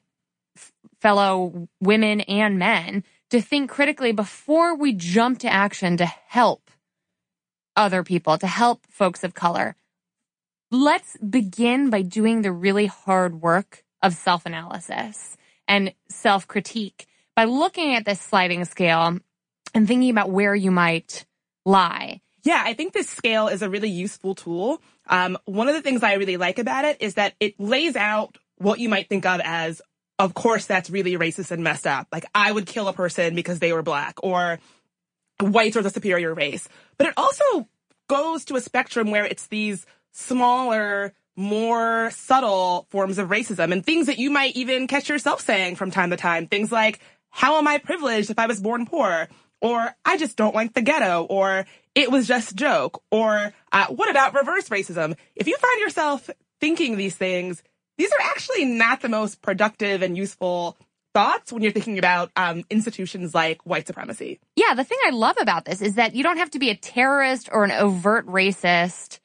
[0.56, 6.70] f- fellow women and men to think critically before we jump to action to help
[7.76, 9.76] other people, to help folks of color.
[10.70, 17.46] Let's begin by doing the really hard work of self analysis and self critique by
[17.46, 19.18] looking at this sliding scale
[19.74, 21.26] and thinking about where you might
[21.66, 22.22] lie.
[22.44, 24.82] Yeah, I think this scale is a really useful tool.
[25.08, 28.38] Um, one of the things I really like about it is that it lays out
[28.58, 29.82] what you might think of as,
[30.20, 32.08] of course, that's really racist and messed up.
[32.12, 34.60] Like, I would kill a person because they were black, or
[35.40, 36.68] whites are the superior race.
[36.98, 37.68] But it also
[38.08, 44.08] goes to a spectrum where it's these smaller, more subtle forms of racism and things
[44.08, 46.48] that you might even catch yourself saying from time to time.
[46.48, 47.00] Things like,
[47.34, 49.28] how am I privileged if I was born poor?
[49.60, 51.66] Or I just don't like the ghetto, or
[51.96, 55.16] it was just a joke, or uh, what about reverse racism?
[55.36, 57.64] If you find yourself thinking these things,
[57.98, 60.78] these are actually not the most productive and useful
[61.14, 64.40] thoughts when you're thinking about um, institutions like white supremacy.
[64.56, 66.76] Yeah, the thing I love about this is that you don't have to be a
[66.76, 69.20] terrorist or an overt racist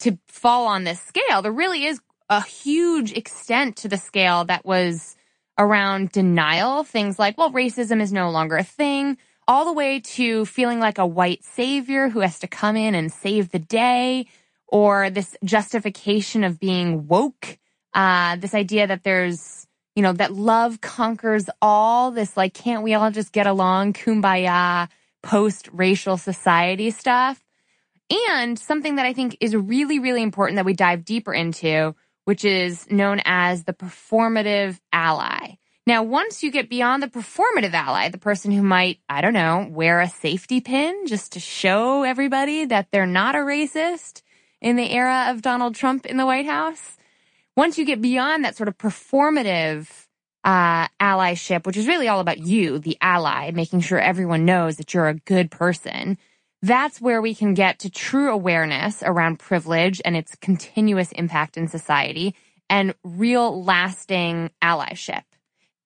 [0.00, 1.42] to fall on this scale.
[1.42, 5.16] There really is a huge extent to the scale that was
[5.58, 10.46] around denial, things like, well, racism is no longer a thing, all the way to
[10.46, 14.26] feeling like a white savior who has to come in and save the day,
[14.68, 17.58] or this justification of being woke,
[17.92, 22.94] uh, this idea that there's, you know, that love conquers all, this like, can't we
[22.94, 24.88] all just get along, kumbaya,
[25.22, 27.44] post racial society stuff.
[28.30, 32.44] And something that I think is really, really important that we dive deeper into, which
[32.44, 35.56] is known as the performative ally.
[35.84, 39.66] Now, once you get beyond the performative ally, the person who might, I don't know,
[39.68, 44.22] wear a safety pin just to show everybody that they're not a racist
[44.60, 46.96] in the era of Donald Trump in the White House.
[47.56, 50.06] Once you get beyond that sort of performative
[50.44, 54.94] uh, allyship, which is really all about you, the ally, making sure everyone knows that
[54.94, 56.16] you're a good person,
[56.62, 61.66] that's where we can get to true awareness around privilege and its continuous impact in
[61.66, 62.34] society
[62.70, 65.22] and real lasting allyship.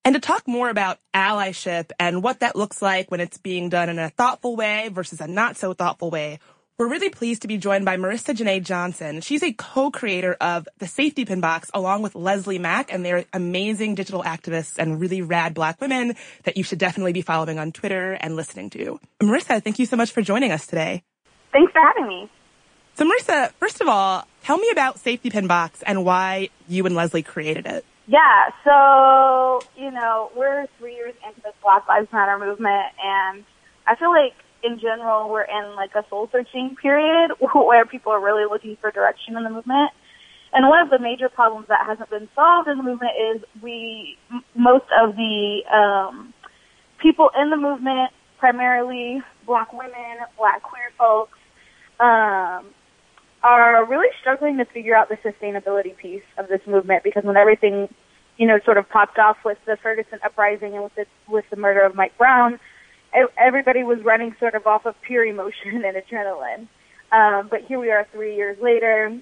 [0.05, 3.89] And to talk more about allyship and what that looks like when it's being done
[3.89, 6.39] in a thoughtful way versus a not so thoughtful way,
[6.79, 9.23] we're really pleased to be joined by Marissa Jenae Johnson.
[9.23, 13.95] She's a co-creator of the Safety Pin Box along with Leslie Mac, and they're amazing
[13.95, 18.13] digital activists and really rad black women that you should definitely be following on Twitter
[18.13, 19.01] and listening to.
[19.23, 21.03] Marissa, thank you so much for joining us today.
[21.51, 22.31] Thanks for having me.
[22.95, 26.95] So Marissa, first of all, tell me about Safety Pin Box and why you and
[26.95, 27.87] Leslie created it.
[28.07, 33.45] Yeah, so, you know, we're three years into this Black Lives Matter movement, and
[33.87, 38.21] I feel like in general, we're in like a soul searching period where people are
[38.21, 39.91] really looking for direction in the movement.
[40.53, 44.17] And one of the major problems that hasn't been solved in the movement is we,
[44.55, 46.33] most of the um,
[46.99, 51.39] people in the movement primarily black women, black queer folks,
[52.01, 52.67] um,
[53.43, 57.89] are really struggling to figure out the sustainability piece of this movement because when everything,
[58.37, 61.57] you know, sort of popped off with the Ferguson uprising and with the, with the
[61.57, 62.59] murder of Mike Brown,
[63.39, 66.69] everybody was running sort of off of pure emotion and adrenaline.
[67.13, 69.21] Um, but here we are three years later,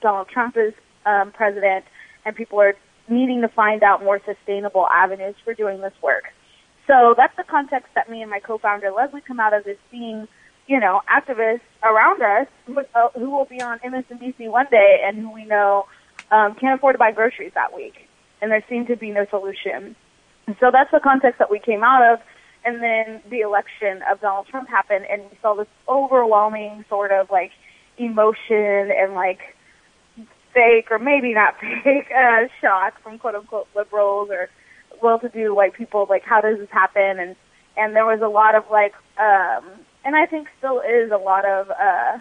[0.00, 0.72] Donald Trump is
[1.04, 1.84] um, president,
[2.24, 2.74] and people are
[3.08, 6.24] needing to find out more sustainable avenues for doing this work.
[6.86, 10.26] So that's the context that me and my co-founder Leslie come out of is seeing,
[10.66, 15.32] you know, activists around us who, uh, will be on MSNBC one day and who
[15.32, 15.86] we know
[16.30, 18.08] um, can't afford to buy groceries that week,
[18.40, 19.96] and there seemed to be no solution.
[20.60, 22.20] So that's the context that we came out of.
[22.64, 27.30] And then the election of Donald Trump happened, and we saw this overwhelming sort of
[27.30, 27.52] like
[27.96, 29.40] emotion and like
[30.52, 34.48] fake or maybe not fake uh, shock from quote unquote liberals or
[35.02, 36.06] well-to-do white people.
[36.08, 37.18] Like, how does this happen?
[37.18, 37.36] And
[37.76, 39.64] and there was a lot of like, um,
[40.04, 42.18] and I think still is a lot of uh,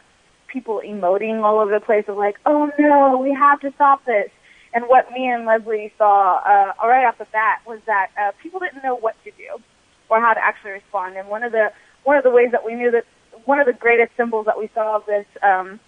[0.47, 4.29] people emoting all over the place of like, oh no, we have to stop this.
[4.73, 8.59] And what me and Leslie saw uh, right off the bat was that uh, people
[8.59, 9.63] didn't know what to do
[10.09, 11.17] or how to actually respond.
[11.17, 11.71] And one of the
[12.03, 13.05] one of the ways that we knew that
[13.45, 15.79] one of the greatest symbols that we saw of this um,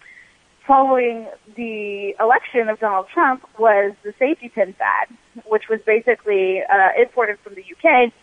[0.68, 5.08] following the election of Donald Trump was the safety pin fad,
[5.48, 8.14] which was basically uh, imported from the UK,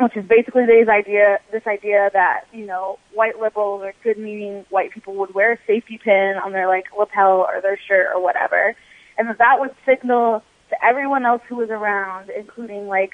[0.00, 4.90] which is basically this idea this idea that you know white liberals or good-meaning white
[4.92, 8.74] people would wear a safety pin on their like lapel or their shirt or whatever,
[9.18, 13.12] and that that would signal to everyone else who was around, including like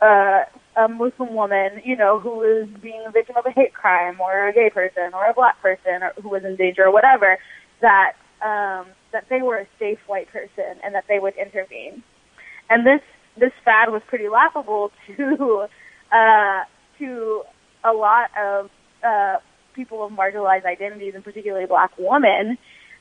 [0.00, 0.44] uh,
[0.76, 4.48] a Muslim woman, you know, who was being a victim of a hate crime, or
[4.48, 7.38] a gay person, or a black person, or who was in danger, or whatever,
[7.80, 12.02] that um, that they were a safe white person and that they would intervene.
[12.68, 13.00] And this
[13.38, 15.66] this fad was pretty laughable to
[16.12, 16.64] uh,
[16.98, 17.42] to
[17.84, 18.70] a lot of
[19.02, 19.36] uh,
[19.74, 22.58] people of marginalized identities, and particularly black women,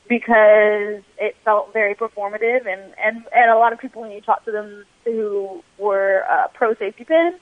[0.07, 4.45] because it felt very performative, and and and a lot of people when you talk
[4.45, 7.33] to them who were uh, pro safety pin,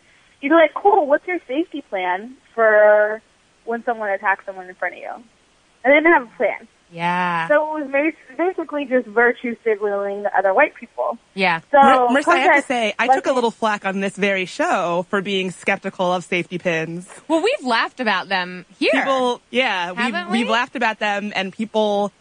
[0.41, 3.21] you'd be like, "Cool, what's your safety plan for
[3.65, 5.11] when someone attacks someone in front of you?"
[5.83, 6.67] And they didn't have a plan.
[6.93, 7.47] Yeah.
[7.47, 11.17] So it was basically just virtue signaling to other white people.
[11.33, 11.61] Yeah.
[11.71, 15.05] So Marissa, I have to say, I took a little flack on this very show
[15.09, 17.09] for being skeptical of safety pins.
[17.27, 18.91] Well, we've laughed about them here.
[18.91, 20.37] People, yeah, Haven't we've, we?
[20.39, 22.11] we've laughed about them, and people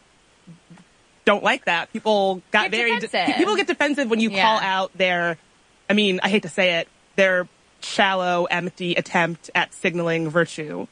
[1.24, 1.92] don't like that.
[1.92, 3.36] People got Get very defensive.
[3.36, 4.42] people get defensive when you Yeah.
[4.42, 5.36] call out their.
[5.88, 7.46] I mean, I hate to say it, their
[7.80, 10.86] shallow, empty attempt at signaling virtue.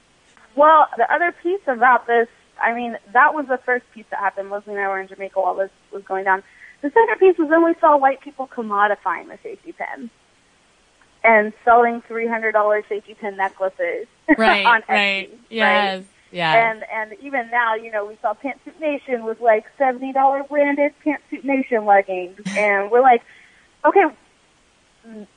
[0.57, 2.29] Well, the other piece about this,
[2.61, 4.51] I mean, that was the first piece that happened.
[4.51, 6.43] Leslie and I were in Jamaica while this was going down.
[6.83, 10.11] The second piece was then we saw white people commodifying the safety pin
[11.23, 14.65] and selling three hundred dollars safety pin necklaces Right.
[14.67, 14.89] on Etsy.
[14.89, 15.61] right.
[15.61, 16.05] right?
[16.33, 16.57] Yes.
[16.57, 20.93] And and even now, you know, we saw Pantsuit Nation with like seventy dollar branded
[21.05, 23.23] Pantsuit Nation leggings, and we're like,
[23.85, 24.05] okay,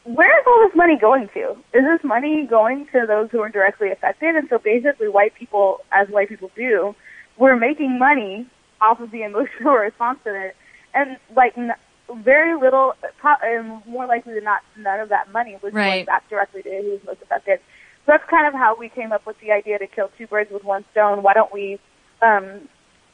[0.04, 1.52] where is all this money going to?
[1.74, 4.36] Is this money going to those who are directly affected?
[4.36, 6.96] And so basically, white people, as white people do,
[7.38, 8.46] we're making money
[8.82, 10.56] off of the emotional response to it,
[10.94, 11.74] and like n-
[12.14, 12.94] very little,
[13.42, 17.04] and more likely than not, none of that money was going back directly to who's
[17.06, 17.60] most affected.
[18.06, 20.52] So that's kind of how we came up with the idea to kill two birds
[20.52, 21.24] with one stone.
[21.24, 21.80] Why don't we
[22.22, 22.68] um,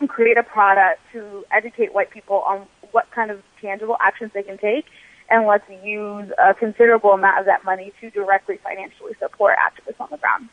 [0.08, 4.58] create a product to educate white people on what kind of tangible actions they can
[4.58, 4.86] take,
[5.30, 10.08] and let's use a considerable amount of that money to directly financially support activists on
[10.10, 10.49] the ground.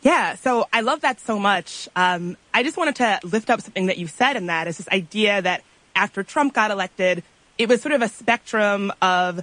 [0.00, 1.88] Yeah, so I love that so much.
[1.96, 4.88] Um, I just wanted to lift up something that you said in that is this
[4.88, 7.24] idea that after Trump got elected,
[7.58, 9.42] it was sort of a spectrum of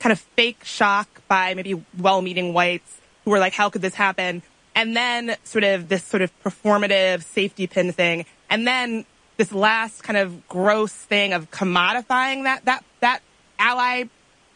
[0.00, 2.99] kind of fake shock by maybe well-meaning whites
[3.30, 4.42] who were like, how could this happen?
[4.74, 8.26] And then sort of this sort of performative safety pin thing.
[8.48, 9.04] And then
[9.36, 13.22] this last kind of gross thing of commodifying that, that, that
[13.56, 14.04] ally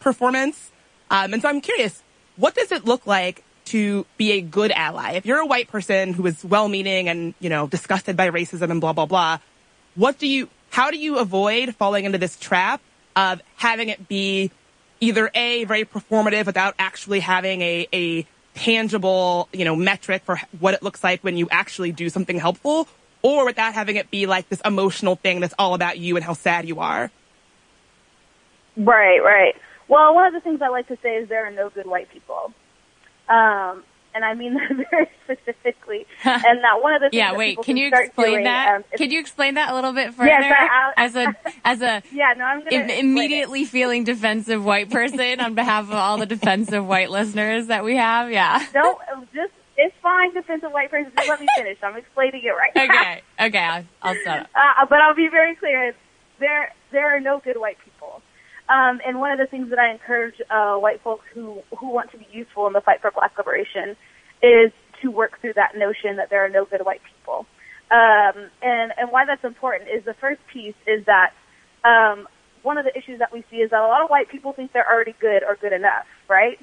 [0.01, 0.73] performance.
[1.09, 2.03] Um, and so I'm curious,
[2.37, 5.13] what does it look like to be a good ally?
[5.13, 8.81] If you're a white person who is well-meaning and, you know, disgusted by racism and
[8.81, 9.39] blah, blah, blah,
[9.95, 12.81] what do you, how do you avoid falling into this trap
[13.15, 14.51] of having it be
[15.01, 20.75] either A, very performative without actually having a, a tangible, you know, metric for what
[20.75, 22.89] it looks like when you actually do something helpful,
[23.23, 26.35] or without having it be like this emotional thing that's all about you and how
[26.35, 27.11] sad you are?
[28.77, 29.55] Right, right.
[29.89, 32.11] Well, one of the things I like to say is there are no good white
[32.11, 32.53] people.
[33.29, 33.85] Um,
[34.15, 36.07] and I mean that very specifically.
[36.25, 37.31] and that one of the things yeah.
[37.33, 37.59] that Wait.
[37.63, 38.77] Can you explain doing, that?
[38.77, 40.29] um, can you explain that a little bit further?
[40.31, 41.35] Yes, I- I- as a
[41.65, 46.17] as a yeah, no, I'm im- immediately feeling defensive white person on behalf of all
[46.19, 48.31] the defensive white listeners that we have.
[48.31, 48.65] Yeah.
[48.73, 48.99] don't
[49.35, 51.11] just it's fine defensive white person.
[51.17, 51.79] Just let me finish.
[51.83, 52.85] I'm explaining it right now.
[52.85, 54.47] Okay, okay, I'll, I'll stop.
[54.55, 55.95] Uh, but I'll be very clear.
[56.39, 57.93] There, there are no good white people.
[58.69, 62.11] Um, and one of the things that I encourage uh, white folks who who want
[62.13, 63.97] to be useful in the fight for Black liberation
[64.43, 67.47] is to work through that notion that there are no good white people.
[67.91, 71.33] Um, and and why that's important is the first piece is that
[71.85, 72.27] um,
[72.63, 74.73] one of the issues that we see is that a lot of white people think
[74.73, 76.59] they're already good or good enough, right?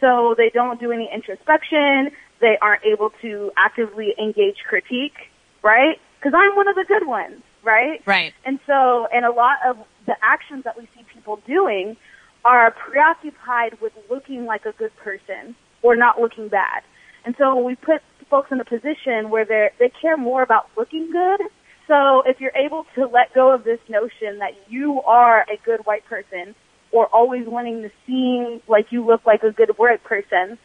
[0.00, 2.10] So they don't do any introspection.
[2.40, 5.30] They aren't able to actively engage critique,
[5.62, 6.00] right?
[6.18, 8.02] Because I'm one of the good ones, right?
[8.06, 8.32] Right.
[8.44, 9.76] And so, and a lot of
[10.06, 11.96] the actions that we see people doing
[12.44, 16.82] are preoccupied with looking like a good person or not looking bad.
[17.24, 21.10] And so we put folks in a position where they they care more about looking
[21.10, 21.40] good.
[21.88, 25.80] So if you're able to let go of this notion that you are a good
[25.84, 26.54] white person
[26.92, 30.58] or always wanting to seem like you look like a good white person,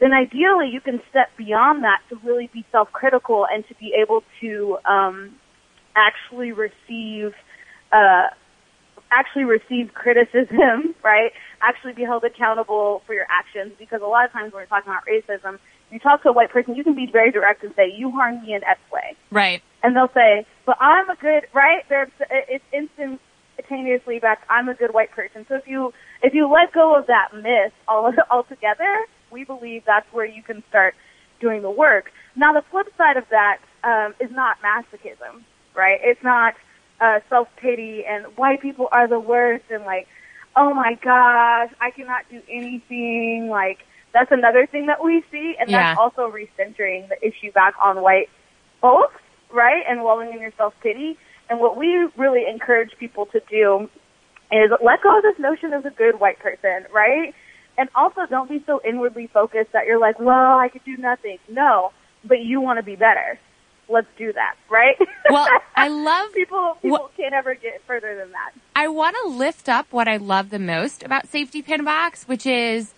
[0.00, 4.22] then ideally you can step beyond that to really be self-critical and to be able
[4.40, 5.34] to um,
[5.94, 7.32] actually receive
[7.92, 8.28] uh,
[9.12, 11.32] actually receive criticism, right?
[11.60, 14.90] Actually be held accountable for your actions because a lot of times when we're talking
[14.90, 15.58] about racism,
[15.90, 18.42] you talk to a white person, you can be very direct and say, you harmed
[18.42, 19.14] me in X way.
[19.30, 19.62] Right.
[19.82, 21.84] And they'll say, but I'm a good, right?
[21.88, 25.44] They're, it's instantaneously back, I'm a good white person.
[25.48, 25.92] So if you,
[26.22, 30.62] if you let go of that myth all, altogether, we believe that's where you can
[30.68, 30.94] start
[31.40, 32.10] doing the work.
[32.36, 35.42] Now the flip side of that, um, is not masochism,
[35.74, 36.00] right?
[36.02, 36.54] It's not,
[37.02, 40.06] uh, self-pity and white people are the worst and like,
[40.56, 43.78] oh my gosh, I cannot do anything, like,
[44.14, 45.94] that's another thing that we see, and Yeah.
[45.94, 48.28] that's also recentering the issue back on white
[48.80, 49.82] folks, right?
[49.88, 51.16] And walling in your self pity.
[51.48, 53.88] And what we really encourage people to do
[54.52, 57.34] is let go of this notion of a good white person, right?
[57.78, 61.38] And also don't be so inwardly focused that you're like, well, I could do nothing.
[61.48, 61.90] No,
[62.24, 63.38] but you want to be better.
[63.88, 64.96] Let's do that, right?
[65.28, 66.76] Well, I love people.
[66.80, 68.52] People can't ever get further than that.
[68.74, 72.46] I want to lift up what I love the most about Safety Pin Box, which
[72.46, 72.94] is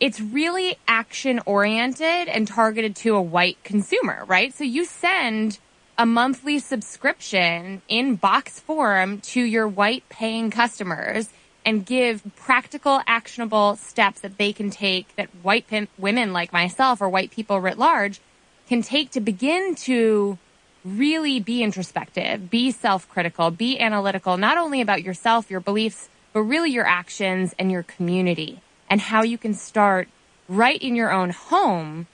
[0.00, 4.52] it's really action oriented and targeted to a white consumer, right?
[4.52, 5.58] So you send
[5.96, 11.28] a monthly subscription in box form to your white paying customers
[11.64, 17.00] and give practical, actionable steps that they can take that white pin- women like myself
[17.00, 18.20] or white people writ large
[18.68, 20.38] can take to begin to
[20.84, 26.70] really be introspective, be self-critical, be analytical, not only about yourself, your beliefs, but really
[26.70, 28.60] your actions and your community
[28.90, 30.08] and how you can start
[30.48, 32.06] right in your own home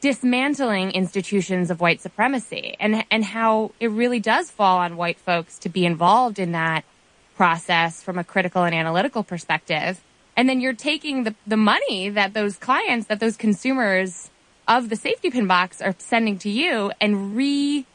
[0.00, 5.58] dismantling institutions of white supremacy and and how it really does fall on white folks
[5.58, 6.84] to be involved in that
[7.34, 10.00] process from a critical and analytical perspective.
[10.36, 14.30] And then you're taking the, the money that those clients, that those consumers
[14.68, 17.86] of the safety pin box are sending to you and re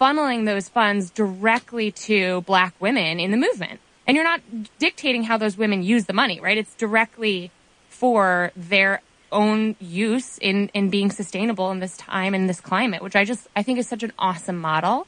[0.00, 3.80] funneling those funds directly to black women in the movement.
[4.06, 4.40] And you're not
[4.78, 6.58] dictating how those women use the money, right?
[6.58, 7.50] It's directly
[7.88, 9.00] for their
[9.32, 13.48] own use in, in being sustainable in this time and this climate, which I just,
[13.56, 15.06] I think is such an awesome model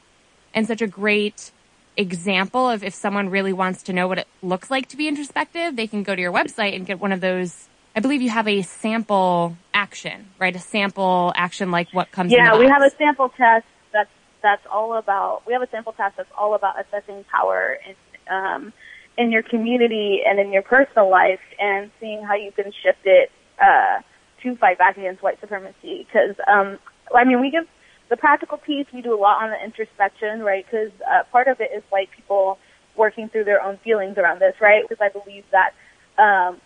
[0.53, 1.51] and such a great
[1.95, 5.75] example of if someone really wants to know what it looks like to be introspective,
[5.75, 7.67] they can go to your website and get one of those.
[7.97, 10.55] I believe you have a sample action, right?
[10.55, 14.11] A sample action like what comes in Yeah, we have a sample test that's
[14.43, 15.41] that's all about.
[15.47, 17.95] We have a sample test that's all about assessing power in
[18.31, 18.71] um,
[19.17, 23.31] in your community and in your personal life, and seeing how you can shift it
[23.59, 24.03] uh,
[24.43, 26.05] to fight back against white supremacy.
[26.05, 26.77] Because um,
[27.15, 27.65] I mean, we give
[28.11, 28.85] the practical piece.
[28.93, 30.63] We do a lot on the introspection, right?
[30.63, 32.59] Because uh, part of it is white people
[32.95, 34.83] working through their own feelings around this, right?
[34.87, 35.73] Because I believe that
[36.21, 36.61] um,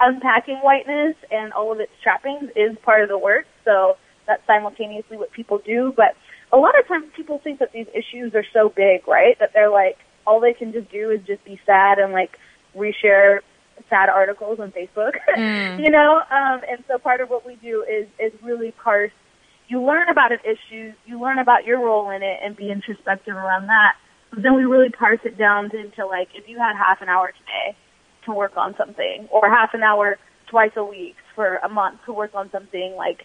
[0.00, 3.46] unpacking whiteness and all of its trappings is part of the work.
[3.64, 3.96] So
[4.26, 5.92] that's simultaneously what people do.
[5.96, 6.16] But
[6.52, 9.38] a lot of times people think that these issues are so big, right?
[9.40, 12.38] That they're like, all they can just do is just be sad and like
[12.76, 13.40] reshare
[13.88, 15.12] sad articles on Facebook,
[15.78, 16.20] you know?
[16.30, 19.12] Um, and so part of what we do is, is really parse.
[19.68, 23.34] You learn about an issue, you learn about your role in it and be introspective
[23.34, 23.94] around that.
[24.30, 27.28] But then we really parse it down into like, if you had half an hour
[27.28, 27.76] today,
[28.26, 30.18] to work on something or half an hour
[30.50, 33.24] twice a week for a month to work on something like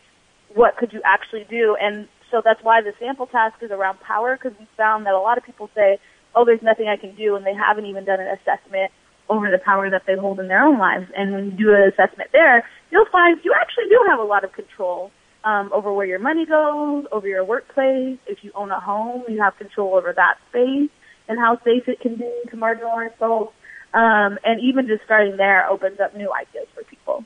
[0.54, 1.78] what could you actually do?
[1.80, 5.20] And so that's why the sample task is around power because we found that a
[5.20, 6.00] lot of people say
[6.34, 8.92] oh there's nothing i can do and they haven't even done an assessment
[9.30, 11.06] over the power that they hold in their own lives.
[11.16, 14.44] And when you do an assessment there you'll find you actually do have a lot
[14.44, 15.12] of control
[15.44, 18.18] um, over where your money goes over your workplace.
[18.28, 20.90] If you own a home you have control over that space
[21.28, 23.54] and how safe it can be to marginalized folks
[23.94, 27.26] um, and even just starting there opens up new ideas for people.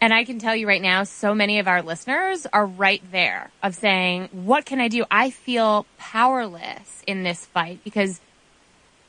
[0.00, 3.50] And I can tell you right now, so many of our listeners are right there
[3.62, 5.04] of saying, what can I do?
[5.10, 8.20] I feel powerless in this fight because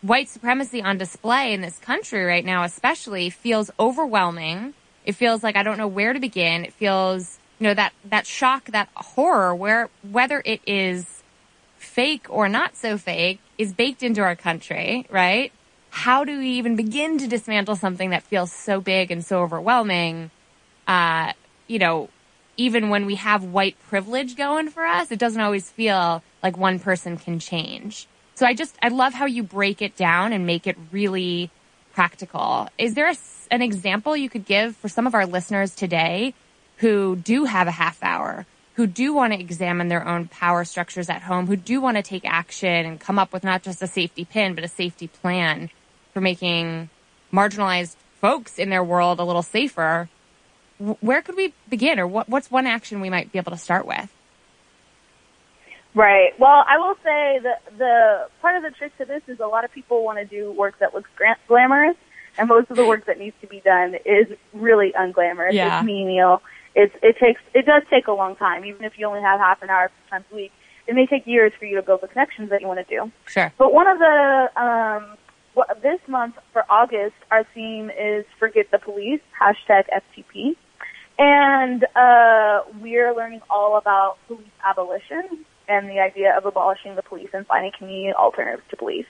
[0.01, 4.73] white supremacy on display in this country right now, especially feels overwhelming.
[5.05, 6.63] It feels like I don't know where to begin.
[6.63, 11.21] It feels, you know, that, that shock, that horror where, whether it is
[11.77, 15.51] fake or not so fake is baked into our country, right?
[16.05, 20.31] How do we even begin to dismantle something that feels so big and so overwhelming?
[20.87, 21.33] uh,
[21.67, 22.09] you know,
[22.55, 26.79] even when we have white privilege going for us, it doesn't always feel like one
[26.79, 28.07] person can change.
[28.35, 31.49] So I just, I love how you break it down and make it really
[31.93, 32.69] practical.
[32.77, 33.15] Is there a,
[33.51, 36.33] an example you could give for some of our listeners today
[36.77, 38.45] who do have a half hour,
[38.75, 42.03] who do want to examine their own power structures at home, who do want to
[42.03, 45.69] take action and come up with not just a safety pin, but a safety plan
[46.17, 46.89] for making
[47.31, 50.09] marginalized folks in their world a little safer?
[50.79, 53.85] where could we begin, or what, what's one action we might be able to start
[53.87, 54.11] with?
[55.95, 56.39] Right.
[56.39, 59.65] Well, I will say that the part of the trick to this is a lot
[59.65, 61.09] of people want to do work that looks
[61.47, 61.97] glamorous,
[62.37, 65.53] and most of the work that needs to be done is really unglamorous.
[65.53, 65.79] Yeah.
[65.79, 66.41] It's menial.
[66.75, 69.63] It's it takes it does take a long time, even if you only have half
[69.63, 70.51] an hour times a week.
[70.85, 73.11] It may take years for you to build the connections that you want to do.
[73.25, 73.51] Sure.
[73.57, 75.17] But one of the um,
[75.81, 80.55] this month for August, our theme is "Forget the Police" hashtag FTP.
[81.19, 87.29] And uh, we're learning all about police abolition and the idea of abolishing the police
[87.33, 89.07] and finding community alternatives to police.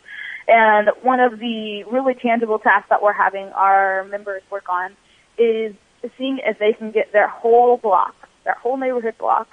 [0.47, 4.91] And one of the really tangible tasks that we're having our members work on
[5.37, 5.75] is
[6.17, 9.49] seeing if they can get their whole block, their whole neighborhood block,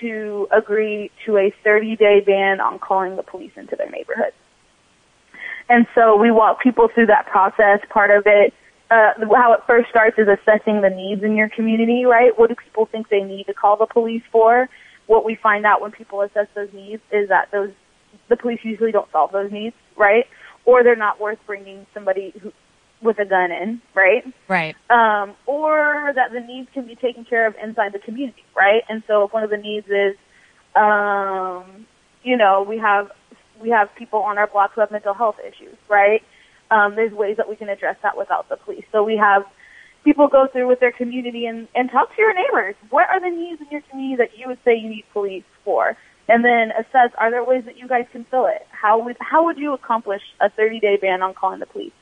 [0.00, 4.32] to agree to a 30 day ban on calling the police into their neighborhood.
[5.68, 7.80] And so we walk people through that process.
[7.90, 8.54] Part of it
[8.90, 12.38] uh, how it first starts is assessing the needs in your community, right?
[12.38, 14.68] What do people think they need to call the police for?
[15.06, 17.70] What we find out when people assess those needs is that those
[18.28, 20.26] the police usually don't solve those needs, right?
[20.64, 22.52] Or they're not worth bringing somebody who
[23.00, 24.24] with a gun in, right?
[24.48, 24.74] Right.
[24.90, 28.82] Um, or that the needs can be taken care of inside the community, right?
[28.88, 30.16] And so if one of the needs is,
[30.74, 31.86] um,
[32.22, 33.10] you know, we have
[33.60, 36.22] we have people on our block who have mental health issues, right?
[36.70, 38.84] um, there's ways that we can address that without the police.
[38.92, 39.44] So we have
[40.04, 42.74] people go through with their community and, and talk to your neighbors.
[42.90, 45.96] What are the needs in your community that you would say you need police for?
[46.28, 48.66] And then assess, are there ways that you guys can fill it?
[48.70, 51.92] How would, how would you accomplish a 30 day ban on calling the police?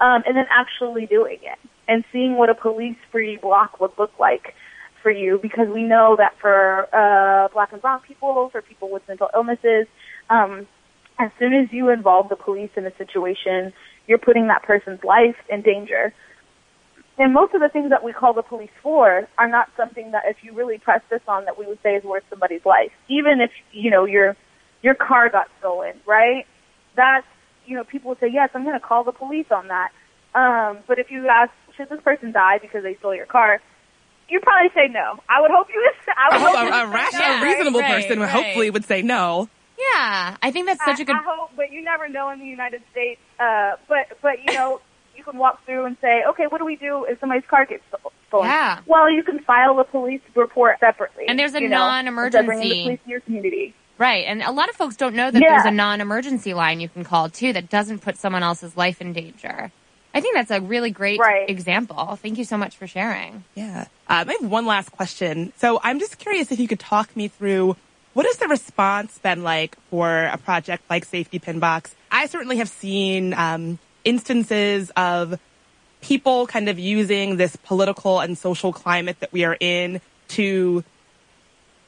[0.00, 1.58] Um, and then actually doing it
[1.88, 4.54] and seeing what a police free block would look like
[5.02, 9.06] for you because we know that for, uh, black and brown people, for people with
[9.08, 9.86] mental illnesses,
[10.28, 10.66] um,
[11.20, 13.72] as soon as you involve the police in a situation,
[14.06, 16.12] you're putting that person's life in danger.
[17.18, 20.22] And most of the things that we call the police for are not something that
[20.26, 22.92] if you really press this on that we would say is worth somebody's life.
[23.08, 24.36] Even if, you know, your
[24.82, 26.46] your car got stolen, right?
[26.96, 27.26] That's
[27.66, 29.90] you know, people would say, Yes, I'm gonna call the police on that.
[30.34, 33.60] Um, but if you ask, should this person die because they stole your car?
[34.30, 35.18] You'd probably say no.
[35.28, 36.14] I would hope you would.
[36.16, 38.30] I would I hope hope a, a rational, Yeah, reasonable right, person right.
[38.30, 39.48] hopefully would say no.
[39.80, 41.16] Yeah, I think that's such a good.
[41.16, 43.20] I, I hope, but you never know in the United States.
[43.38, 44.80] Uh, but but you know,
[45.16, 47.82] you can walk through and say, okay, what do we do if somebody's car gets
[47.88, 48.46] stolen?
[48.48, 48.80] Yeah.
[48.86, 51.24] Well, you can file a police report separately.
[51.28, 53.74] And there's a you know, bringing non-emergency- the police in your community.
[53.98, 54.24] Right.
[54.26, 55.48] And a lot of folks don't know that Yeah.
[55.50, 59.12] there's a non-emergency line you can call too that doesn't put someone else's life in
[59.12, 59.70] danger.
[60.14, 61.48] I think that's a really great Right.
[61.50, 62.16] example.
[62.16, 63.44] Thank you so much for sharing.
[63.54, 63.86] Yeah.
[64.08, 65.52] Um, I have one last question.
[65.56, 67.76] So I'm just curious if you could talk me through
[68.14, 71.94] what has the response been like for a project like Safety Pin Box?
[72.10, 75.38] I certainly have seen um, instances of
[76.00, 80.82] people kind of using this political and social climate that we are in to,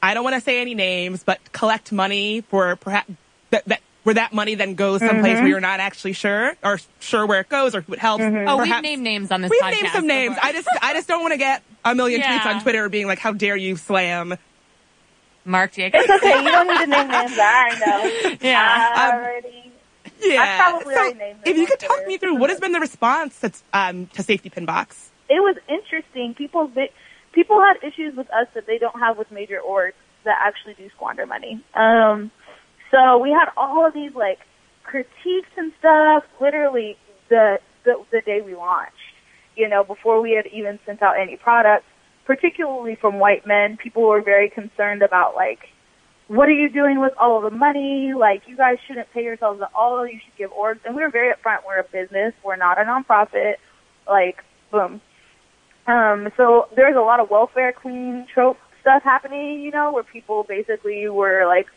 [0.01, 3.09] I don't want to say any names, but collect money for perhaps
[3.49, 7.25] that, that where that money then goes someplace where you're not actually sure or sure
[7.25, 8.21] where it goes or who it helps.
[8.21, 9.71] Oh, we've named names on this We've podcast.
[9.71, 10.35] named some names.
[10.41, 12.39] I just I just don't want to get a million Yeah.
[12.39, 14.35] tweets on Twitter being like, "How dare you slam?"
[15.45, 16.03] Mark Jacobs.
[16.07, 16.43] It's okay.
[16.43, 17.33] You don't need to name names.
[17.37, 18.37] I know.
[18.41, 18.91] Yeah.
[18.95, 19.71] I Um, already.
[20.21, 20.79] Yeah.
[20.81, 23.37] So already named them if you could talk me through what has been the response
[23.39, 25.09] that's um, to Safety Pin Box?
[25.29, 26.33] it was interesting.
[26.35, 26.71] People
[27.33, 29.93] people had issues with us that they don't have with major orgs
[30.25, 31.63] that actually do squander money.
[31.73, 32.31] Um,
[32.91, 34.39] so we had all of these like
[34.83, 36.23] critiques and stuff.
[36.39, 36.97] Literally
[37.29, 38.93] the the, the day we launched,
[39.57, 41.85] you know, before we had even sent out any products,
[42.25, 45.59] particularly from white men, people were very concerned about like.
[46.29, 48.13] What are you doing with all the money?
[48.17, 50.07] Like, you guys shouldn't pay yourselves at all.
[50.07, 50.79] You should give orgs.
[50.85, 51.59] And we were very upfront.
[51.67, 52.33] We're a business.
[52.43, 53.55] We're not a nonprofit.
[54.07, 54.37] Like,
[54.71, 55.01] boom.
[55.85, 60.45] Um, so there's a lot of welfare queen trope stuff happening, you know, where people
[60.47, 61.67] basically were like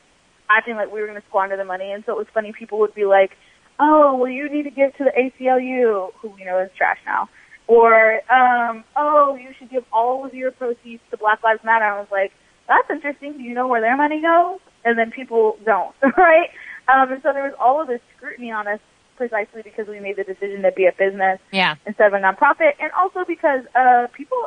[0.48, 1.90] acting like we were going to squander the money.
[1.92, 2.52] And so it was funny.
[2.56, 3.32] People would be like,
[3.78, 7.28] oh, well, you need to give to the ACLU, who we know is trash now.
[7.68, 11.84] Or, um, oh, you should give all of your proceeds to Black Lives Matter.
[11.84, 12.32] I was like,
[12.68, 13.32] that's interesting.
[13.38, 14.60] Do you know where their money goes?
[14.84, 16.48] And then people don't, right?
[16.88, 18.78] Um, and so there was all of this scrutiny on us
[19.16, 21.74] precisely because we made the decision to be a business Yeah.
[21.86, 24.38] instead of a nonprofit, and also because uh, people,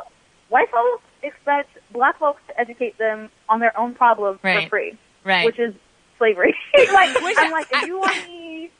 [0.48, 4.64] white folks, expect black folks to educate them on their own problems Right.
[4.64, 5.44] for free, Right.
[5.44, 5.74] which is
[6.16, 6.54] slavery.
[6.92, 8.70] like Which I'm like, if you want me,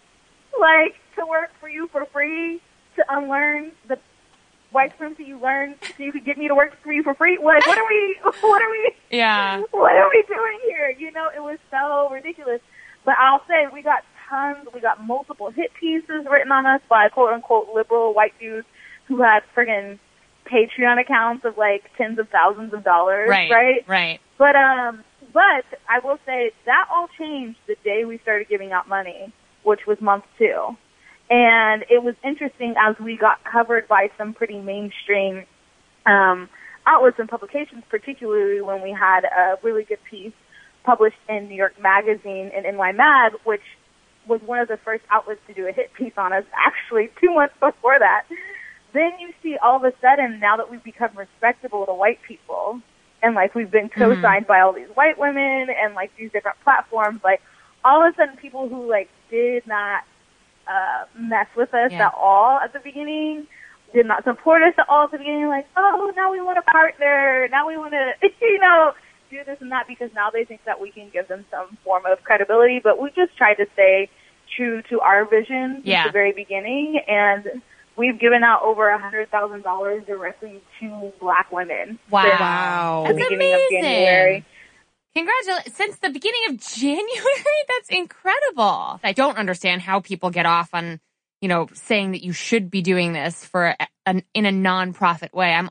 [0.58, 2.60] like, to work for you for free
[2.96, 3.98] to unlearn the
[4.72, 7.38] white supremacy you learned, so you could get me to work for you for free.
[7.42, 8.16] Like, what are we?
[8.40, 8.92] What are we?
[9.10, 9.62] yeah.
[9.72, 10.94] what are we doing here?
[10.98, 12.60] You know, it was so ridiculous.
[13.04, 17.08] But I'll say we got tons, we got multiple hit pieces written on us by
[17.08, 18.66] quote unquote liberal white dudes
[19.06, 19.98] who had friggin'
[20.46, 23.50] Patreon accounts of like tens of thousands of dollars, Right.
[23.50, 23.84] right?
[23.88, 24.20] Right.
[24.38, 28.88] But um, but I will say that all changed the day we started giving out
[28.88, 30.76] money, which was month two,
[31.30, 35.44] and it was interesting as we got covered by some pretty mainstream
[36.04, 36.48] um,
[36.86, 40.32] outlets and publications, particularly when we had a really good piece
[40.84, 43.62] published in New York Magazine and NY Mag, which
[44.26, 46.44] was one of the first outlets to do a hit piece on us.
[46.66, 48.24] Actually, two months before that.
[48.92, 52.80] Then you see all of a sudden, now that we've become respectable to white people,
[53.22, 57.20] and like we've been co-signed by all these white women and like these different platforms,
[57.22, 57.40] like
[57.84, 60.02] all of a sudden people who like did not
[60.70, 62.06] uh, mess with us Yeah.
[62.08, 63.46] at all at the beginning,
[63.92, 66.62] did not support us at all at the beginning, like, oh, now we want a
[66.62, 68.92] partner, now we want to, you know,
[69.30, 72.04] do this and that because now they think that we can give them some form
[72.06, 74.08] of credibility, but we just tried to stay
[74.56, 76.06] true to our vision since Yeah.
[76.06, 77.62] the very beginning and
[77.96, 82.22] we've given out over a hundred thousand dollars directly to black women Wow.
[82.24, 83.04] since Wow.
[83.06, 84.44] the That's beginning of amazing.
[85.14, 85.76] Congratulations.
[85.76, 89.00] Since the beginning of January, that's incredible.
[89.02, 91.00] I don't understand how people get off on,
[91.40, 93.74] you know, saying that you should be doing this for
[94.06, 95.52] an, in a nonprofit way.
[95.52, 95.70] I'm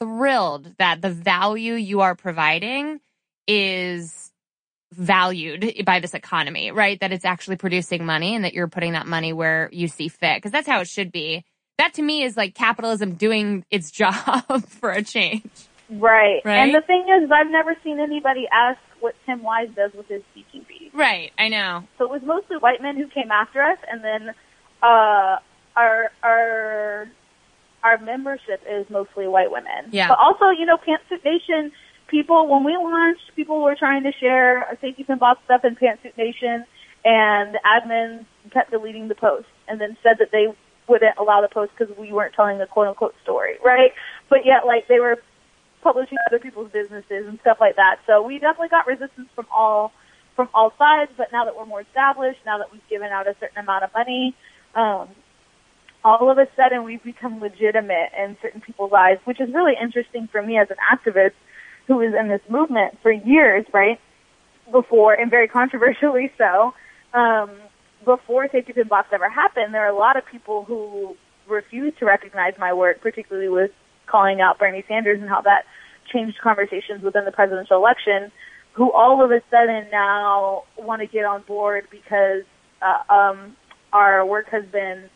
[0.00, 3.00] thrilled that the value you are providing
[3.46, 4.32] is
[4.92, 6.98] valued by this economy, right?
[7.00, 10.42] That it's actually producing money and that you're putting that money where you see fit.
[10.42, 11.44] Cause that's how it should be.
[11.78, 15.50] That to me is like capitalism doing its job for a change.
[15.92, 16.40] Right.
[16.44, 16.58] Right?
[16.58, 20.22] And the thing is, I've never seen anybody ask what Tim Wise does with his
[20.32, 20.90] speaking fees.
[20.92, 21.32] Right.
[21.38, 21.84] I know.
[21.98, 24.34] So it was mostly white men who came after us, and then
[24.82, 25.36] uh,
[25.76, 27.08] our our
[27.82, 29.90] our membership is mostly white women.
[29.90, 30.08] Yeah.
[30.08, 31.72] But also, you know, Pantsuit Nation
[32.12, 35.74] people when we launched, people were trying to share our safety pin box stuff in
[35.74, 36.64] Pantsuit Nation,
[37.04, 40.46] and the admins kept deleting the post, and then said that they
[40.86, 43.92] wouldn't allow the post because we weren't telling the quote unquote story, right?
[44.28, 45.16] But yet, like they were
[45.82, 47.96] publishing other people's businesses and stuff like that.
[48.06, 49.92] So we definitely got resistance from all
[50.36, 51.10] from all sides.
[51.16, 53.90] But now that we're more established, now that we've given out a certain amount of
[53.94, 54.34] money,
[54.74, 55.08] um,
[56.04, 60.28] all of a sudden we've become legitimate in certain people's eyes, which is really interesting
[60.30, 61.34] for me as an activist
[61.86, 64.00] who was in this movement for years, right?
[64.70, 66.74] Before and very controversially so.
[67.12, 67.50] Um,
[68.04, 71.16] before Safety Pin Box ever happened, there are a lot of people who
[71.48, 73.70] refused to recognize my work, particularly with
[74.12, 75.64] calling out Bernie Sanders and how that
[76.12, 78.30] changed conversations within the presidential election,
[78.72, 82.42] who all of a sudden now want to get on board because
[82.82, 83.56] uh, um,
[83.92, 85.08] our work has been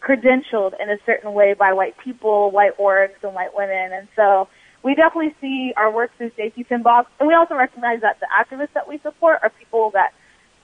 [0.00, 3.92] credentialed in a certain way by white people, white orgs, and white women.
[3.92, 4.48] And so
[4.82, 8.26] we definitely see our work through Safety Pin Box, and we also recognize that the
[8.26, 10.12] activists that we support are people that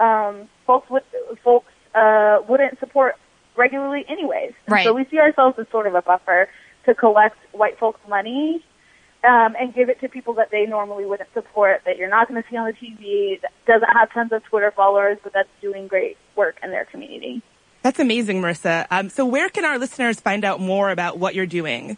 [0.04, 1.02] um, folks would
[1.44, 3.16] folks uh, wouldn't support
[3.56, 4.54] regularly, anyways.
[4.66, 4.84] And Right.
[4.84, 6.48] So we see ourselves as sort of a buffer
[6.88, 8.64] to collect white folks' money
[9.22, 12.42] um, and give it to people that they normally wouldn't support, that you're not going
[12.42, 15.86] to see on the TV, that doesn't have tons of Twitter followers, but that's doing
[15.86, 17.42] great work in their community.
[17.82, 18.86] That's amazing, Marissa.
[18.90, 21.96] Um, so where can our listeners find out more about what you're doing?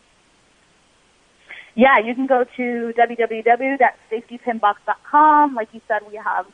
[1.74, 5.54] Yeah, you can go to www.safetypinbox.com.
[5.54, 6.44] Like you said, we have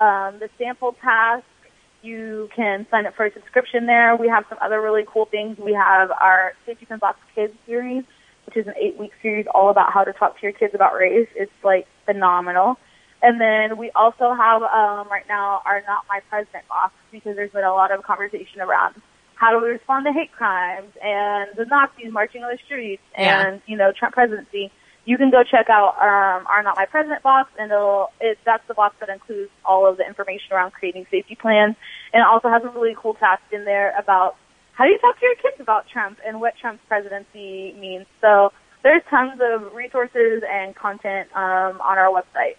[0.00, 1.44] um, the sample task.
[2.06, 4.14] You can sign up for a subscription there.
[4.16, 5.58] We have some other really cool things.
[5.58, 8.04] We have our Safety Pin Box Kids series,
[8.46, 11.28] which is an eight-week series all about how to talk to your kids about race.
[11.34, 12.76] It's like phenomenal.
[13.22, 17.50] And then we also have um, right now our Not My President box because there's
[17.50, 18.94] been a lot of conversation around
[19.34, 23.48] how do we respond to hate crimes and the Nazis marching on the streets Yeah.
[23.48, 24.70] and you know Trump presidency.
[25.06, 28.66] You can go check out um, our Not My President box, and it'll it, that's
[28.68, 31.76] the box that includes all of the information around creating safety plans,
[32.12, 34.36] and it also has a really cool task in there about
[34.72, 38.06] how do you talk to your kids about Trump and what Trump's presidency means.
[38.20, 38.52] So
[38.82, 42.56] there's tons of resources and content um, on our website.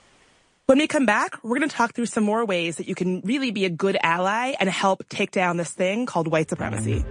[0.68, 3.22] When we come back, we're going to talk through some more ways that you can
[3.22, 7.06] really be a good ally and help take down this thing called white supremacy.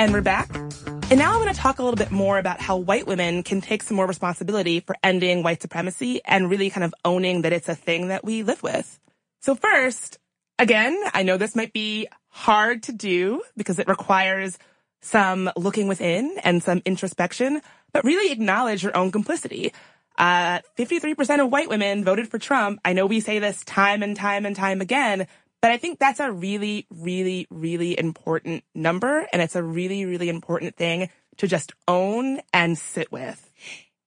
[0.00, 0.48] And we're back.
[0.56, 3.60] And now I'm going to talk a little bit more about how white women can
[3.60, 7.68] take some more responsibility for ending white supremacy and really kind of owning that it's
[7.68, 8.98] a thing that we live with.
[9.40, 10.18] So first,
[10.58, 14.58] again, I know this might be hard to do because it requires
[15.02, 17.60] some looking within and some introspection,
[17.92, 19.74] but really acknowledge your own complicity.
[20.16, 22.80] Uh, 53% of white women voted for Trump.
[22.86, 25.26] I know we say this time and time and time again,
[25.60, 29.26] but I think that's a really, really, really important number.
[29.32, 33.50] And it's a really, really important thing to just own and sit with.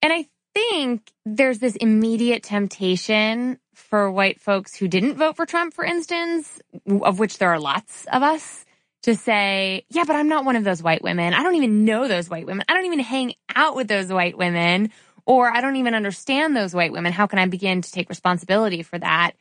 [0.01, 5.74] And I think there's this immediate temptation for white folks who didn't vote for Trump,
[5.74, 8.66] for instance, of which there are lots of us,
[9.04, 11.34] to say, yeah, but I'm not one of those white women.
[11.34, 12.66] I don't even know those white women.
[12.70, 14.91] I don't even hang out with those white women,
[15.26, 17.12] or I don't even understand those white women.
[17.12, 19.32] How can I begin to take responsibility for that?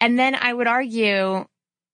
[0.00, 1.46] And then I would argue,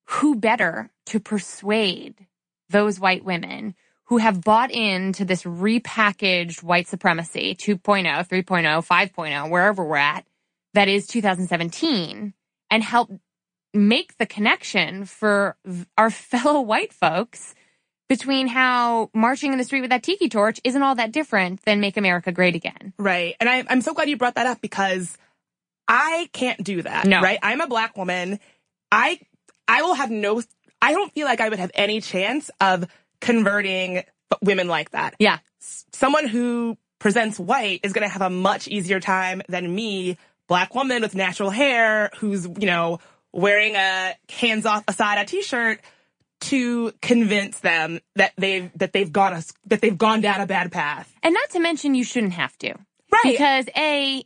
[0.06, 2.26] who better to persuade
[2.68, 9.84] those white women who have bought into this repackaged white supremacy 2.0, 3.0, 5.0, wherever
[9.84, 10.24] we're at,
[10.74, 12.32] that is 2017,
[12.70, 13.10] and help
[13.74, 15.56] make the connection for
[15.98, 17.54] our fellow white folks
[18.08, 21.80] between how marching in the street with that tiki torch isn't all that different than
[21.80, 22.92] Make America Great Again.
[22.98, 23.34] Right.
[23.40, 25.18] And I, am so glad you brought that up because
[25.88, 27.06] I can't do that.
[27.06, 27.20] No.
[27.20, 27.38] Right.
[27.42, 28.40] I'm a black woman.
[28.90, 29.20] I,
[29.68, 30.42] I will have no,
[30.82, 32.86] I don't feel like I would have any chance of
[33.20, 34.02] converting
[34.42, 35.14] women like that.
[35.18, 35.38] Yeah.
[35.58, 40.16] Someone who presents white is going to have a much easier time than me,
[40.48, 42.98] black woman with natural hair who's, you know,
[43.32, 45.80] wearing a hands off Assata t-shirt
[46.38, 50.70] to convince them that they've that they've gone a, that they've gone down a bad
[50.70, 51.12] path.
[51.22, 52.74] And not to mention you shouldn't have to.
[53.12, 53.22] Right.
[53.24, 54.24] Because A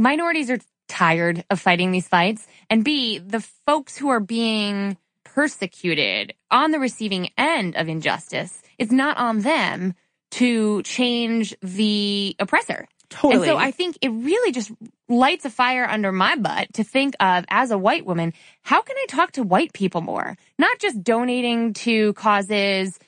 [0.00, 6.34] minorities are tired of fighting these fights and B the folks who are being persecuted
[6.50, 9.94] on the receiving end of injustice it's not on them
[10.32, 12.86] to change the oppressor.
[13.10, 13.34] Totally.
[13.34, 14.70] And so I think it really just
[15.08, 18.32] lights a fire under my butt to think of as a white woman,
[18.62, 20.36] how can I talk to white people more?
[20.58, 22.98] Not just donating to causes,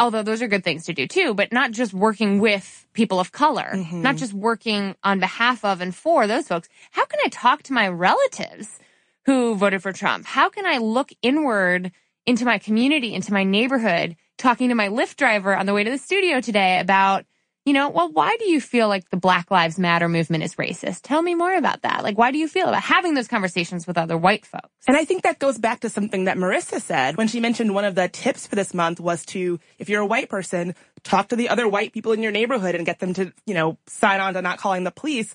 [0.00, 3.30] although those are good things to do too, but not just working with people of
[3.30, 4.02] color, mm-hmm.
[4.02, 6.68] not just working on behalf of and for those folks.
[6.90, 8.78] How can I talk to my relatives
[9.26, 10.24] who voted for Trump?
[10.24, 11.92] How can I look inward
[12.26, 15.90] into my community, into my neighborhood, talking to my Lyft driver on the way to
[15.90, 17.26] the studio today about
[17.66, 21.00] you know, well, why do you feel like the Black Lives Matter movement is racist?
[21.02, 22.02] Tell me more about that.
[22.02, 24.68] Like, why do you feel about having those conversations with other white folks?
[24.88, 27.84] And I think that goes back to something that Marissa said when she mentioned one
[27.84, 31.36] of the tips for this month was to, if you're a white person, talk to
[31.36, 34.34] the other white people in your neighborhood and get them to, you know, sign on
[34.34, 35.34] to not calling the police.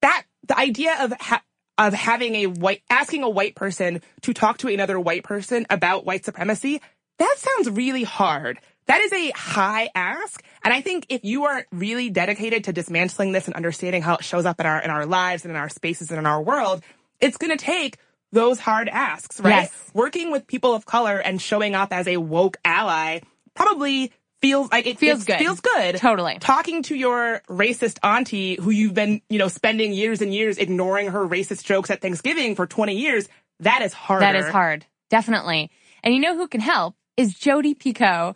[0.00, 1.42] That, the idea of, ha-
[1.76, 6.06] of having a white, asking a white person to talk to another white person about
[6.06, 6.80] white supremacy,
[7.18, 8.58] that sounds really hard.
[8.86, 10.42] That is a high ask.
[10.64, 14.24] And I think if you are really dedicated to dismantling this and understanding how it
[14.24, 16.82] shows up in our, in our lives and in our spaces and in our world,
[17.20, 17.98] it's going to take
[18.32, 19.62] those hard asks, right?
[19.62, 19.90] Yes.
[19.94, 23.20] Working with people of color and showing up as a woke ally
[23.54, 24.10] probably
[24.40, 25.38] feels like it feels good.
[25.38, 25.96] Feels good.
[25.96, 26.38] Totally.
[26.40, 31.08] Talking to your racist auntie who you've been, you know, spending years and years ignoring
[31.08, 33.28] her racist jokes at Thanksgiving for 20 years,
[33.60, 34.22] that is hard.
[34.22, 34.84] That is hard.
[35.10, 35.70] Definitely.
[36.02, 38.34] And you know who can help is Jodi Picoult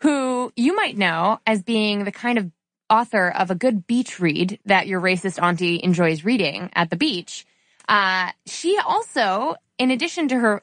[0.00, 2.50] who you might know as being the kind of
[2.88, 7.46] author of a good beach read that your racist auntie enjoys reading at the beach.
[7.88, 10.62] Uh, she also, in addition to her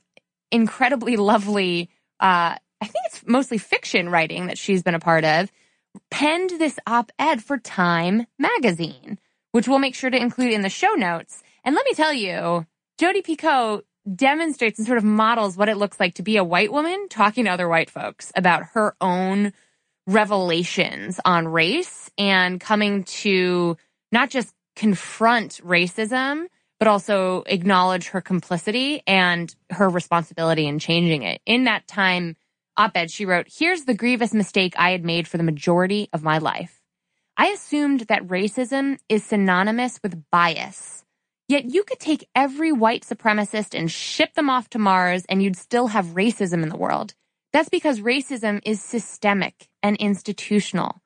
[0.51, 5.51] incredibly lovely, uh, I think it's mostly fiction writing that she's been a part of,
[6.09, 9.19] penned this op-ed for Time magazine,
[9.51, 11.43] which we'll make sure to include in the show notes.
[11.63, 12.65] And let me tell you,
[12.97, 16.71] Jodi Picoult demonstrates and sort of models what it looks like to be a white
[16.71, 19.53] woman talking to other white folks about her own
[20.07, 23.77] revelations on race and coming to
[24.11, 26.45] not just confront racism,
[26.79, 31.41] but also acknowledge her complicity and her responsibility in changing it.
[31.45, 32.35] In that time
[32.75, 36.39] op-ed, she wrote, here's the grievous mistake I had made for the majority of my
[36.39, 36.81] life.
[37.37, 41.02] I assumed that racism is synonymous with bias
[41.47, 45.57] Yet you could take every white supremacist and ship them off to Mars and you'd
[45.57, 47.13] still have racism in the world.
[47.51, 51.01] That's because racism is systemic and institutional,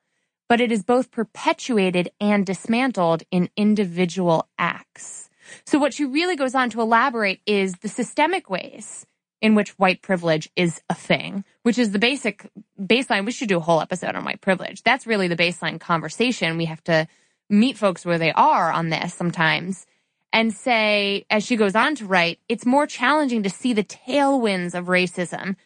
[0.48, 5.28] but it is both perpetuated and dismantled in individual acts.
[5.66, 9.04] So what she really goes on to elaborate is the systemic ways
[9.40, 13.24] in which white privilege is a thing, which is the basic baseline.
[13.26, 14.82] We should do a whole episode on white privilege.
[14.82, 16.58] That's really the baseline conversation.
[16.58, 17.06] We have to
[17.50, 19.86] meet folks where they are on this sometimes
[20.32, 24.74] and say, as she goes on to write, it's more challenging to see the tailwinds
[24.74, 25.56] of racism,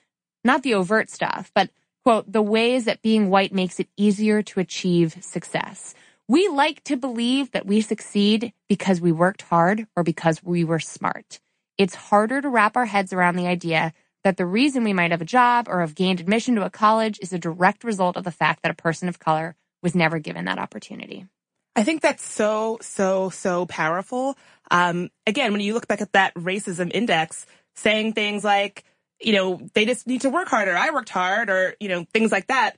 [0.45, 1.71] not the overt stuff, but
[2.05, 5.95] quote, the ways that being white makes it easier to achieve success.
[6.29, 10.81] We like to believe that we succeed because we worked hard or because we were
[10.81, 11.41] smart.
[11.79, 13.93] It's harder to wrap our heads around the idea
[14.25, 17.19] that the reason we might have a job or have gained admission to a college
[17.21, 20.45] is a direct result of the fact that a person of color was never given
[20.45, 21.27] that opportunity.
[21.75, 24.37] I think that's so, so, so powerful.
[24.71, 28.85] Um, again, when you look back at that racism index, saying things like,
[29.21, 30.77] you know, they just need to work harder.
[30.77, 32.77] I worked hard or, you know, things like that.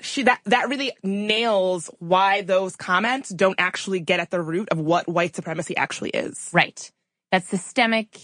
[0.00, 4.78] She, that, that really nails why those comments don't actually get at the root of
[4.78, 6.48] what white supremacy actually is.
[6.52, 6.90] Right.
[7.32, 8.18] That systemic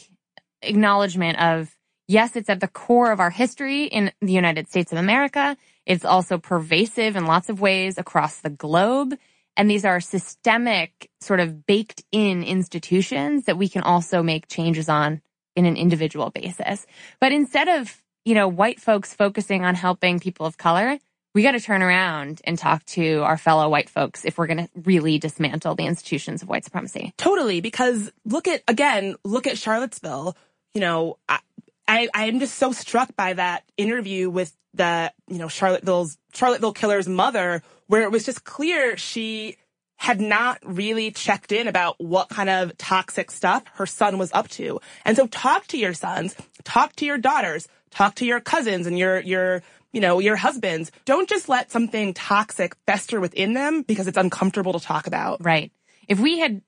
[0.62, 1.74] acknowledgement of,
[2.08, 5.56] yes, it's at the core of our history in the United States of America.
[5.86, 9.14] It's also pervasive in lots of ways across the globe.
[9.56, 14.88] And these are systemic, sort of baked in institutions that we can also make changes
[14.88, 15.20] on
[15.56, 16.86] in an individual basis.
[17.20, 20.98] But instead of, you know, white folks focusing on helping people of color,
[21.34, 24.66] we got to turn around and talk to our fellow white folks if we're going
[24.66, 27.12] to really dismantle the institutions of white supremacy.
[27.16, 27.60] Totally.
[27.60, 30.36] Because look at, again, look at Charlottesville.
[30.74, 31.40] You know, I,
[31.86, 37.08] I, I'm just so struck by that interview with the, you know, Charlottesville's, Charlottesville killer's
[37.08, 39.56] mother, where it was just clear she
[39.96, 44.46] had not really checked in about what kind of toxic stuff her son was up
[44.48, 44.80] to.
[45.04, 48.96] And so talk to your sons, talk to your daughters, talk to your cousins and
[48.96, 49.62] your, your,
[49.92, 50.92] you know, your husbands.
[51.04, 55.44] Don't just let something toxic fester within them because it's uncomfortable to talk about.
[55.44, 55.72] Right.
[56.06, 56.62] If we had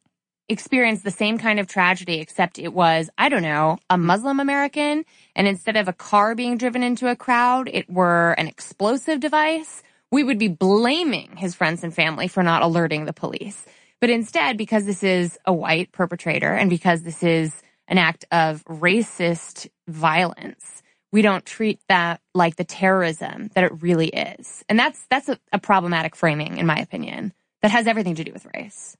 [0.49, 5.05] experienced the same kind of tragedy, except it was, I don't know, a Muslim American,
[5.37, 9.85] and instead of a car being driven into a crowd, it were an explosive device,
[10.13, 13.65] we would be blaming his friends and family for not alerting the police.
[14.01, 17.53] But instead, because this is a white perpetrator and because this is
[17.89, 20.83] an act of racist violence,
[21.13, 24.65] we don't treat that like the terrorism that it really is.
[24.69, 27.33] And that's, that's a, a problematic framing, in my opinion,
[27.63, 28.97] that has everything to do with race.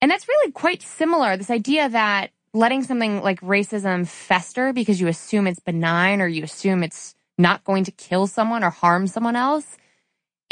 [0.00, 1.36] And that's really quite similar.
[1.36, 6.44] This idea that letting something like racism fester because you assume it's benign or you
[6.44, 9.78] assume it's not going to kill someone or harm someone else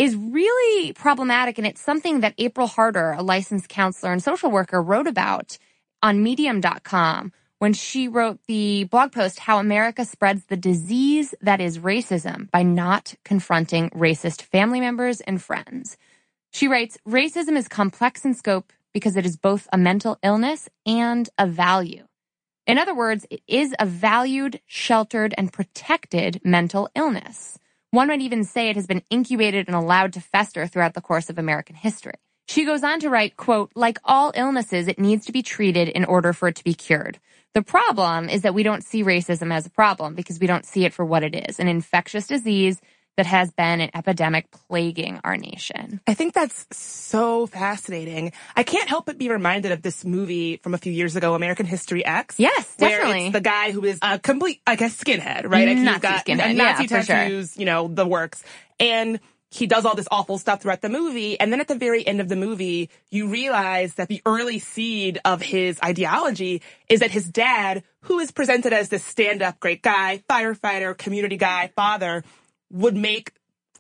[0.01, 1.59] is really problematic.
[1.59, 5.59] And it's something that April Harder, a licensed counselor and social worker, wrote about
[6.03, 11.79] on medium.com when she wrote the blog post, How America Spreads the Disease That Is
[11.79, 15.99] Racism by Not Confronting Racist Family Members and Friends.
[16.51, 21.29] She writes, Racism is complex in scope because it is both a mental illness and
[21.37, 22.05] a value.
[22.67, 27.59] In other words, it is a valued, sheltered, and protected mental illness.
[27.93, 31.29] One might even say it has been incubated and allowed to fester throughout the course
[31.29, 32.15] of American history.
[32.47, 36.05] She goes on to write, quote, like all illnesses, it needs to be treated in
[36.05, 37.19] order for it to be cured.
[37.53, 40.85] The problem is that we don't see racism as a problem because we don't see
[40.85, 42.81] it for what it is, an infectious disease
[43.17, 46.01] that has been an epidemic plaguing our nation.
[46.07, 48.33] I think that's so fascinating.
[48.57, 51.67] I can't help but be reminded of this movie from a few years ago, American
[51.67, 52.37] History X.
[52.39, 53.31] Yes, definitely.
[53.31, 55.69] the guy who is a complete, I guess, skinhead, right?
[55.69, 56.57] Nazi He's got skinhead.
[56.57, 57.61] Nazi yeah, tattoos, sure.
[57.61, 58.43] you know, the works.
[58.79, 61.39] And he does all this awful stuff throughout the movie.
[61.39, 65.21] And then at the very end of the movie, you realize that the early seed
[65.25, 70.23] of his ideology is that his dad, who is presented as this stand-up great guy,
[70.31, 72.23] firefighter, community guy, father,
[72.71, 73.33] would make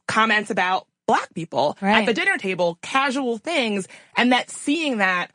[0.07, 2.01] comments about black people right.
[2.01, 5.30] at the dinner table, casual things, and that seeing that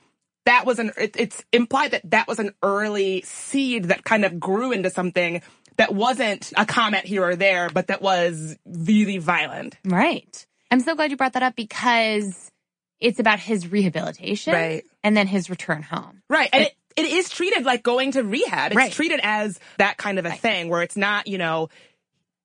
[0.46, 4.40] that was an it, it's implied that that was an early seed that kind of
[4.40, 5.42] grew into something
[5.78, 9.78] that wasn't a comment here or there, but that was really violent.
[9.84, 10.46] Right.
[10.72, 12.52] I'm so glad you brought that up because
[13.00, 14.86] it's about his rehabilitation right.
[15.04, 16.22] and then his return home.
[16.30, 16.50] Right.
[16.54, 18.72] And it, it is treated like going to rehab.
[18.72, 18.92] It's right.
[18.92, 20.40] treated as that kind of a right.
[20.40, 21.70] thing where it's not, you know,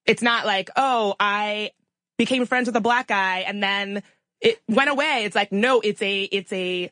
[0.07, 1.71] it's not like, oh, I
[2.19, 4.03] became friends with a black guy and then
[4.41, 5.23] it went away.
[5.25, 6.91] It's like, no, it's a, it's a,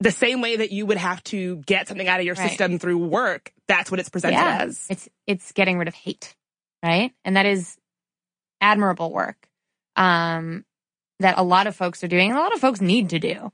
[0.00, 2.48] the same way that you would have to get something out of your right.
[2.48, 3.52] system through work.
[3.66, 4.62] That's what it's presented yeah.
[4.62, 4.86] as.
[4.88, 6.36] It's, it's getting rid of hate.
[6.82, 7.12] Right.
[7.24, 7.76] And that is
[8.60, 9.48] admirable work.
[9.96, 10.64] Um,
[11.20, 13.50] that a lot of folks are doing and a lot of folks need to do.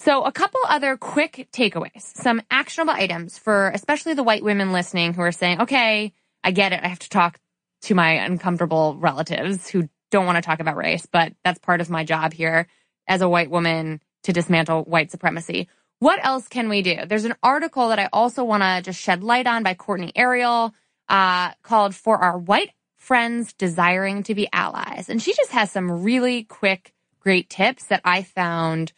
[0.00, 5.14] So a couple other quick takeaways, some actionable items for especially the white women listening
[5.14, 6.80] who are saying, okay, I get it.
[6.82, 7.38] I have to talk
[7.82, 11.90] to my uncomfortable relatives who don't want to talk about race, but that's part of
[11.90, 12.66] my job here
[13.08, 15.68] as a white woman to dismantle white supremacy.
[15.98, 17.06] What else can we do?
[17.06, 20.74] There's an article that I also want to just shed light on by Courtney Ariel.
[21.08, 25.08] uh, called For Our White Friends Desiring to Be Allies.
[25.08, 28.92] And she just has some really quick, great tips that I found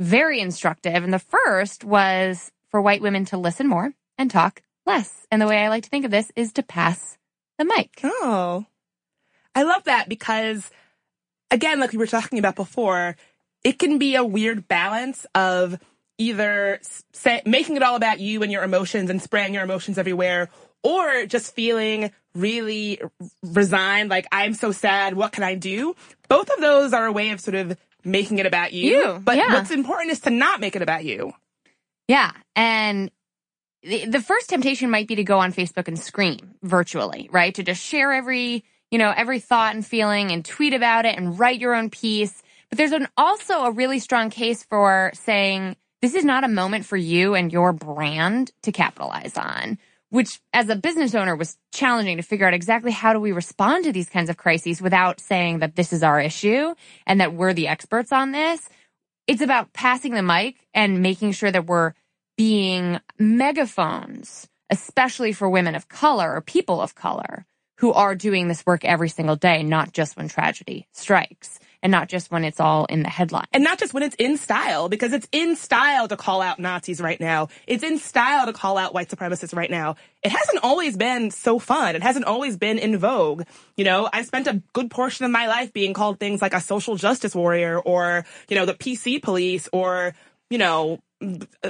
[0.00, 1.02] very instructive.
[1.04, 5.26] And the first was for white women to listen more and talk less.
[5.30, 7.18] And the way I like to think of this is to pass
[7.58, 8.00] the mic.
[8.02, 8.66] Oh,
[9.54, 10.70] I love that because
[11.50, 13.16] again, like we were talking about before,
[13.64, 15.78] it can be a weird balance of
[16.18, 16.80] either
[17.12, 20.48] say, making it all about you and your emotions and spraying your emotions everywhere
[20.82, 23.00] or just feeling really
[23.42, 25.96] resigned, like I'm so sad, what can I do?
[26.28, 28.96] Both of those are a way of sort of making it about you.
[28.96, 29.54] You, but yeah.
[29.54, 31.32] what's important is to not make it about you.
[32.08, 32.30] Yeah.
[32.54, 33.10] And
[33.86, 37.54] the, the first temptation might be to go on Facebook and scream virtually, right?
[37.54, 41.38] To just share every, you know, every thought and feeling and tweet about it and
[41.38, 42.42] write your own piece.
[42.68, 46.84] But there's an, also a really strong case for saying this is not a moment
[46.84, 49.78] for you and your brand to capitalize on,
[50.10, 53.84] which as a business owner was challenging to figure out exactly how do we respond
[53.84, 56.74] to these kinds of crises without saying that this is our issue
[57.06, 58.68] and that we're the experts on this.
[59.28, 61.94] It's about passing the mic and making sure that we're
[62.36, 67.46] being megaphones, especially for women of color or people of color
[67.78, 72.08] who are doing this work every single day, not just when tragedy strikes and not
[72.08, 73.46] just when it's all in the headline.
[73.52, 77.00] And not just when it's in style, because it's in style to call out Nazis
[77.00, 77.48] right now.
[77.66, 79.96] It's in style to call out white supremacists right now.
[80.22, 81.94] It hasn't always been so fun.
[81.94, 83.44] It hasn't always been in vogue.
[83.76, 86.60] You know, I spent a good portion of my life being called things like a
[86.60, 90.14] social justice warrior or, you know, the PC police or,
[90.50, 90.98] you know,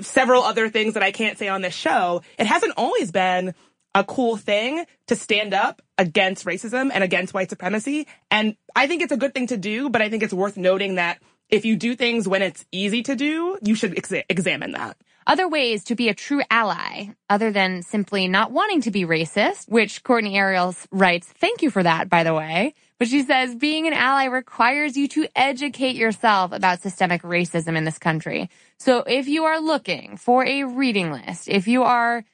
[0.03, 2.23] several other things that I can't say on this show.
[2.39, 3.55] It hasn't always been
[3.95, 8.07] a cool thing to stand up against racism and against white supremacy.
[8.31, 10.97] And I think it's a good thing to do, but I think it's worth noting
[10.97, 11.19] that
[11.49, 14.97] if you do things when it's easy to do, you should ex- examine that.
[15.27, 19.69] Other ways to be a true ally, other than simply not wanting to be racist,
[19.69, 22.75] which Courtney Ariels writes, thank you for that, by the way.
[22.99, 27.85] But she says being an ally requires you to educate yourself about systemic racism in
[27.85, 28.49] this country.
[28.79, 32.25] So if you are looking for a reading list, if you are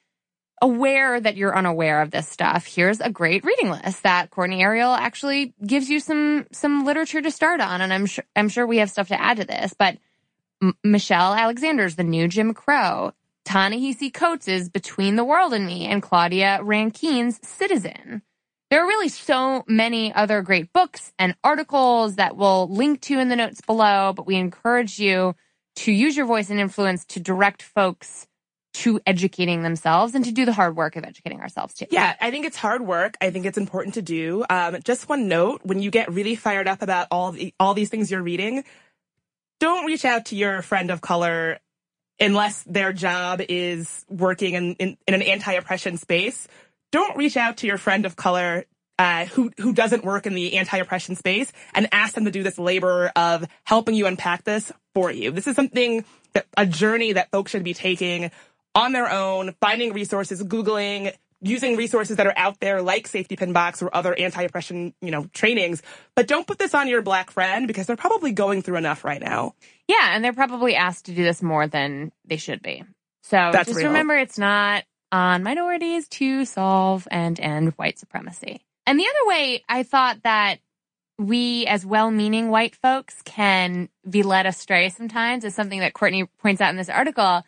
[0.61, 4.93] aware that you're unaware of this stuff, here's a great reading list that Courtney Ariel
[4.93, 7.81] actually gives you some some literature to start on.
[7.81, 9.99] And I'm sure I'm sure we have stuff to add to this, but
[10.63, 13.13] M- Michelle Alexander's The New Jim Crow,
[13.45, 18.23] Ta-Nehisi Coates' Between the World and Me, and Claudia Rankine's Citizen.
[18.73, 23.29] There are really so many other great books and articles that we'll link to in
[23.29, 25.35] the notes below, but we encourage you
[25.77, 28.27] to use your voice and influence to direct folks
[28.73, 31.85] to educating themselves and to do the hard work of educating ourselves too.
[31.91, 33.19] Yeah, I think it's hard work.
[33.21, 34.43] I think it's important to do.
[34.49, 37.91] Um, just one note: when you get really fired up about all the, all these
[37.91, 38.65] things you're reading,
[39.61, 41.59] don't reach out to your friend of color
[42.19, 46.49] unless their job is working in, in, in an anti-oppression space.
[46.93, 48.65] Don't reach out to your friend of color
[48.99, 52.59] uh, who who doesn't work in the anti-oppression space and ask them to do this
[52.59, 55.31] labor of helping you unpack this for you.
[55.33, 58.31] This is something that a journey that folks should be taking
[58.75, 63.53] on their own, finding resources, Googling, using resources that are out there like Safety Pin
[63.53, 65.83] Box or other anti-oppression, you know, trainings.
[66.15, 69.21] But don't put this on your black friend because they're probably going through enough right
[69.21, 69.55] now.
[69.89, 72.85] Yeah, and they're probably asked to do this more than they should be.
[73.23, 73.89] So That's just real.
[73.89, 78.65] remember it's not on minorities to solve and end white supremacy.
[78.87, 80.57] And the other way I thought that
[81.19, 86.61] we as well-meaning white folks can be led astray sometimes is something that Courtney points
[86.61, 87.45] out in this article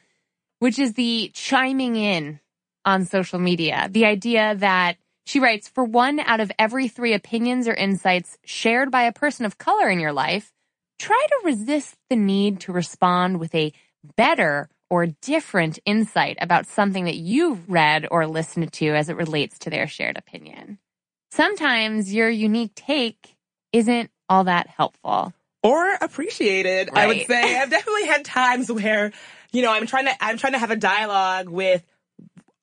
[0.60, 2.40] which is the chiming in
[2.84, 3.88] on social media.
[3.90, 4.96] The idea that
[5.26, 9.46] she writes, for one out of every three opinions or insights shared by a person
[9.46, 10.52] of color in your life,
[10.98, 13.72] try to resist the need to respond with a
[14.16, 19.58] better or different insight about something that you've read or listened to as it relates
[19.60, 20.78] to their shared opinion.
[21.30, 23.36] Sometimes your unique take
[23.72, 25.32] isn't all that helpful.
[25.62, 27.58] Or appreciated, I would say.
[27.58, 29.12] I've definitely had times where,
[29.52, 31.82] you know, I'm trying to, I'm trying to have a dialogue with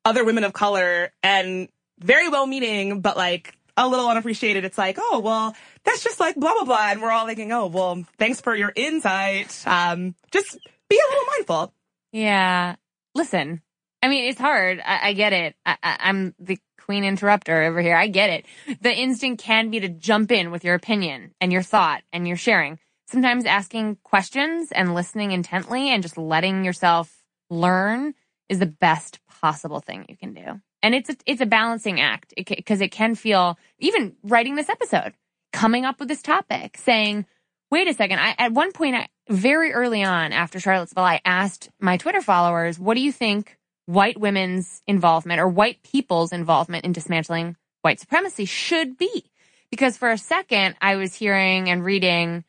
[0.04, 1.68] other women of color and
[1.98, 4.64] very well meaning, but like a little unappreciated.
[4.64, 5.54] It's like, oh, well,
[5.84, 6.90] that's just like blah, blah, blah.
[6.90, 9.62] And we're all thinking, oh, well, thanks for your insight.
[9.66, 10.58] Um, just
[10.88, 11.74] be a little mindful.
[12.12, 12.76] Yeah.
[13.14, 13.62] Listen,
[14.02, 14.80] I mean, it's hard.
[14.84, 15.56] I, I get it.
[15.66, 17.96] I, I'm the queen interrupter over here.
[17.96, 18.46] I get it.
[18.80, 22.36] The instinct can be to jump in with your opinion and your thought and your
[22.36, 22.78] sharing.
[23.06, 28.14] Sometimes asking questions and listening intently and just letting yourself learn
[28.48, 30.60] is the best possible thing you can do.
[30.82, 35.12] And it's a, it's a balancing act because it, can feel even writing this episode,
[35.52, 37.26] coming up with this topic, saying,
[37.72, 38.20] wait a second.
[38.20, 42.78] I, at one point, I, very early on after Charlottesville, I asked my Twitter followers,
[42.78, 43.56] what do you think
[43.86, 49.24] white women's involvement or white people's involvement in dismantling white supremacy should be.
[49.70, 52.44] Because for a second, I was hearing and reading,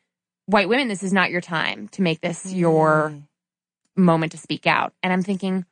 [0.46, 3.22] white women, this is not your time to make this your Mm.
[3.96, 4.92] moment to speak out.
[5.02, 5.64] And I'm thinking,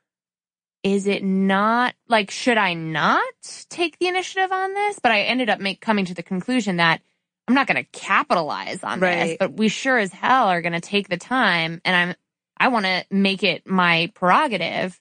[0.83, 4.99] is it not like, should I not take the initiative on this?
[4.99, 7.03] But I ended up make, coming to the conclusion that
[7.49, 10.81] I'm not going to capitalize on this, but we sure as hell are going to
[10.81, 11.81] take the time.
[11.85, 12.15] And I'm,
[12.57, 14.99] I want to make it my prerogative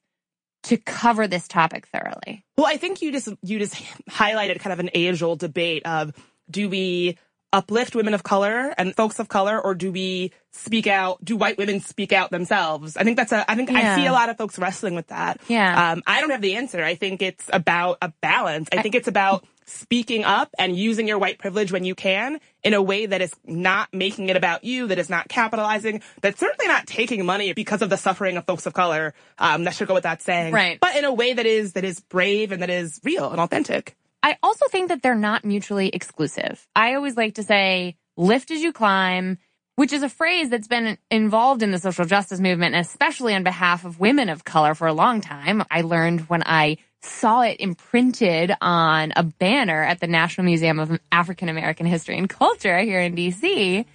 [0.64, 2.46] to cover this topic thoroughly.
[2.58, 3.76] Well, I think you just you just
[4.10, 6.14] highlighted kind of an age old debate of
[6.50, 7.18] do we
[7.54, 11.24] uplift women of color and folks of color, or do we speak out?
[11.24, 12.96] Do white women speak out themselves?
[12.96, 13.50] I think that's a.
[13.50, 15.42] I think I see a lot of folks wrestling with that.
[15.48, 15.92] Yeah.
[15.92, 16.84] Um, I don't have the answer.
[16.84, 18.70] I think it's about a balance.
[18.72, 22.74] I think it's about speaking up and using your white privilege when you can in
[22.74, 26.68] a way that is not making it about you, that is not capitalizing, that's certainly
[26.68, 29.14] not taking money because of the suffering of folks of color.
[29.38, 30.54] Um, that should go without saying.
[30.54, 30.80] Right.
[30.80, 33.96] But in a way that is that is brave and that is real and authentic.
[34.24, 36.68] I also think that they're not mutually exclusive.
[36.76, 39.40] I always like to say, lift as you climb,
[39.76, 43.44] which is a phrase that's been involved in the social justice movement, and especially on
[43.44, 45.64] behalf of women of color for a long time.
[45.72, 51.00] I learned when I saw it imprinted on a banner at the National Museum of
[51.12, 53.86] African American History and Culture here in DC.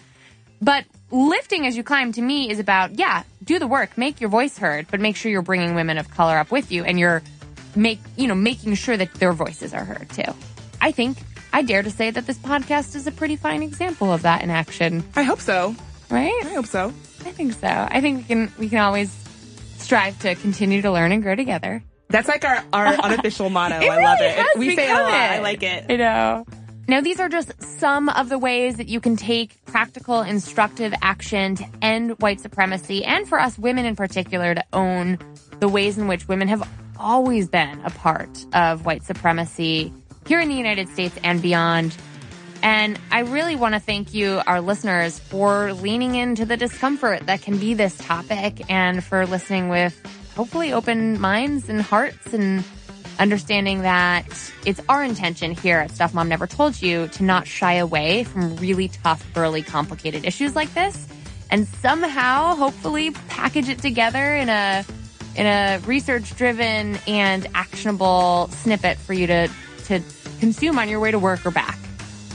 [0.60, 4.30] But lifting as you climb to me is about, yeah, do the work, make your
[4.30, 7.22] voice heard, but make sure you're bringing women of color up with you and you're
[7.74, 10.34] make, you know, making sure that their voices are heard too.
[10.80, 11.18] I think
[11.52, 14.50] I dare to say that this podcast is a pretty fine example of that in
[14.50, 15.74] action, I hope so.
[16.10, 16.32] right?
[16.44, 16.88] I hope so.
[17.24, 17.68] I think so.
[17.68, 19.14] I think we can, we can always
[19.78, 21.82] strive to continue to learn and grow together.
[22.08, 23.80] That's like our, our unofficial motto.
[23.80, 24.36] It I love it.
[24.36, 25.12] has we say it a lot.
[25.12, 25.14] it.
[25.14, 25.86] I like it.
[25.90, 26.46] I know.
[26.88, 31.56] Now, these are just some of the ways that you can take practical, instructive action
[31.56, 35.18] to end white supremacy and for us women in particular to own
[35.58, 39.92] the ways in which women have always been a part of white supremacy
[40.26, 41.96] here in the United States and beyond.
[42.62, 47.42] And I really want to thank you, our listeners, for leaning into the discomfort that
[47.42, 50.00] can be this topic and for listening with
[50.36, 52.62] hopefully open minds and hearts and
[53.18, 54.26] understanding that
[54.64, 58.56] it's our intention here at Stuff Mom Never Told You to not shy away from
[58.56, 61.08] really tough, burly, complicated issues like this
[61.50, 64.84] and somehow hopefully package it together in a
[65.36, 69.48] in a research driven and actionable snippet for you to
[69.84, 70.00] to
[70.40, 71.78] consume on your way to work or back.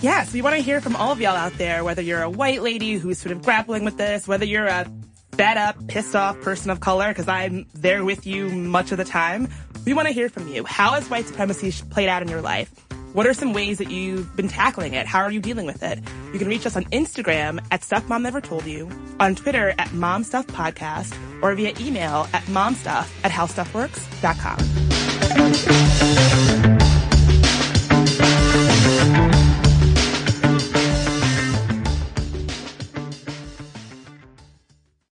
[0.02, 2.64] Yes, we want to hear from all of y'all out there, whether you're a white
[2.64, 4.92] lady who's sort of grappling with this, whether you're a
[5.34, 9.06] fed up, pissed off person of color, because I'm there with you much of the
[9.06, 9.48] time.
[9.86, 10.64] We want to hear from you.
[10.66, 12.72] How has white supremacy played out in your life?
[13.14, 15.06] What are some ways that you've been tackling it?
[15.06, 16.00] How are you dealing with it?
[16.32, 19.92] You can reach us on Instagram at Stuff Mom Never Told You, on Twitter at
[19.92, 24.91] Mom Stuff Podcast, or via email at momstuff at howstuffworks.com.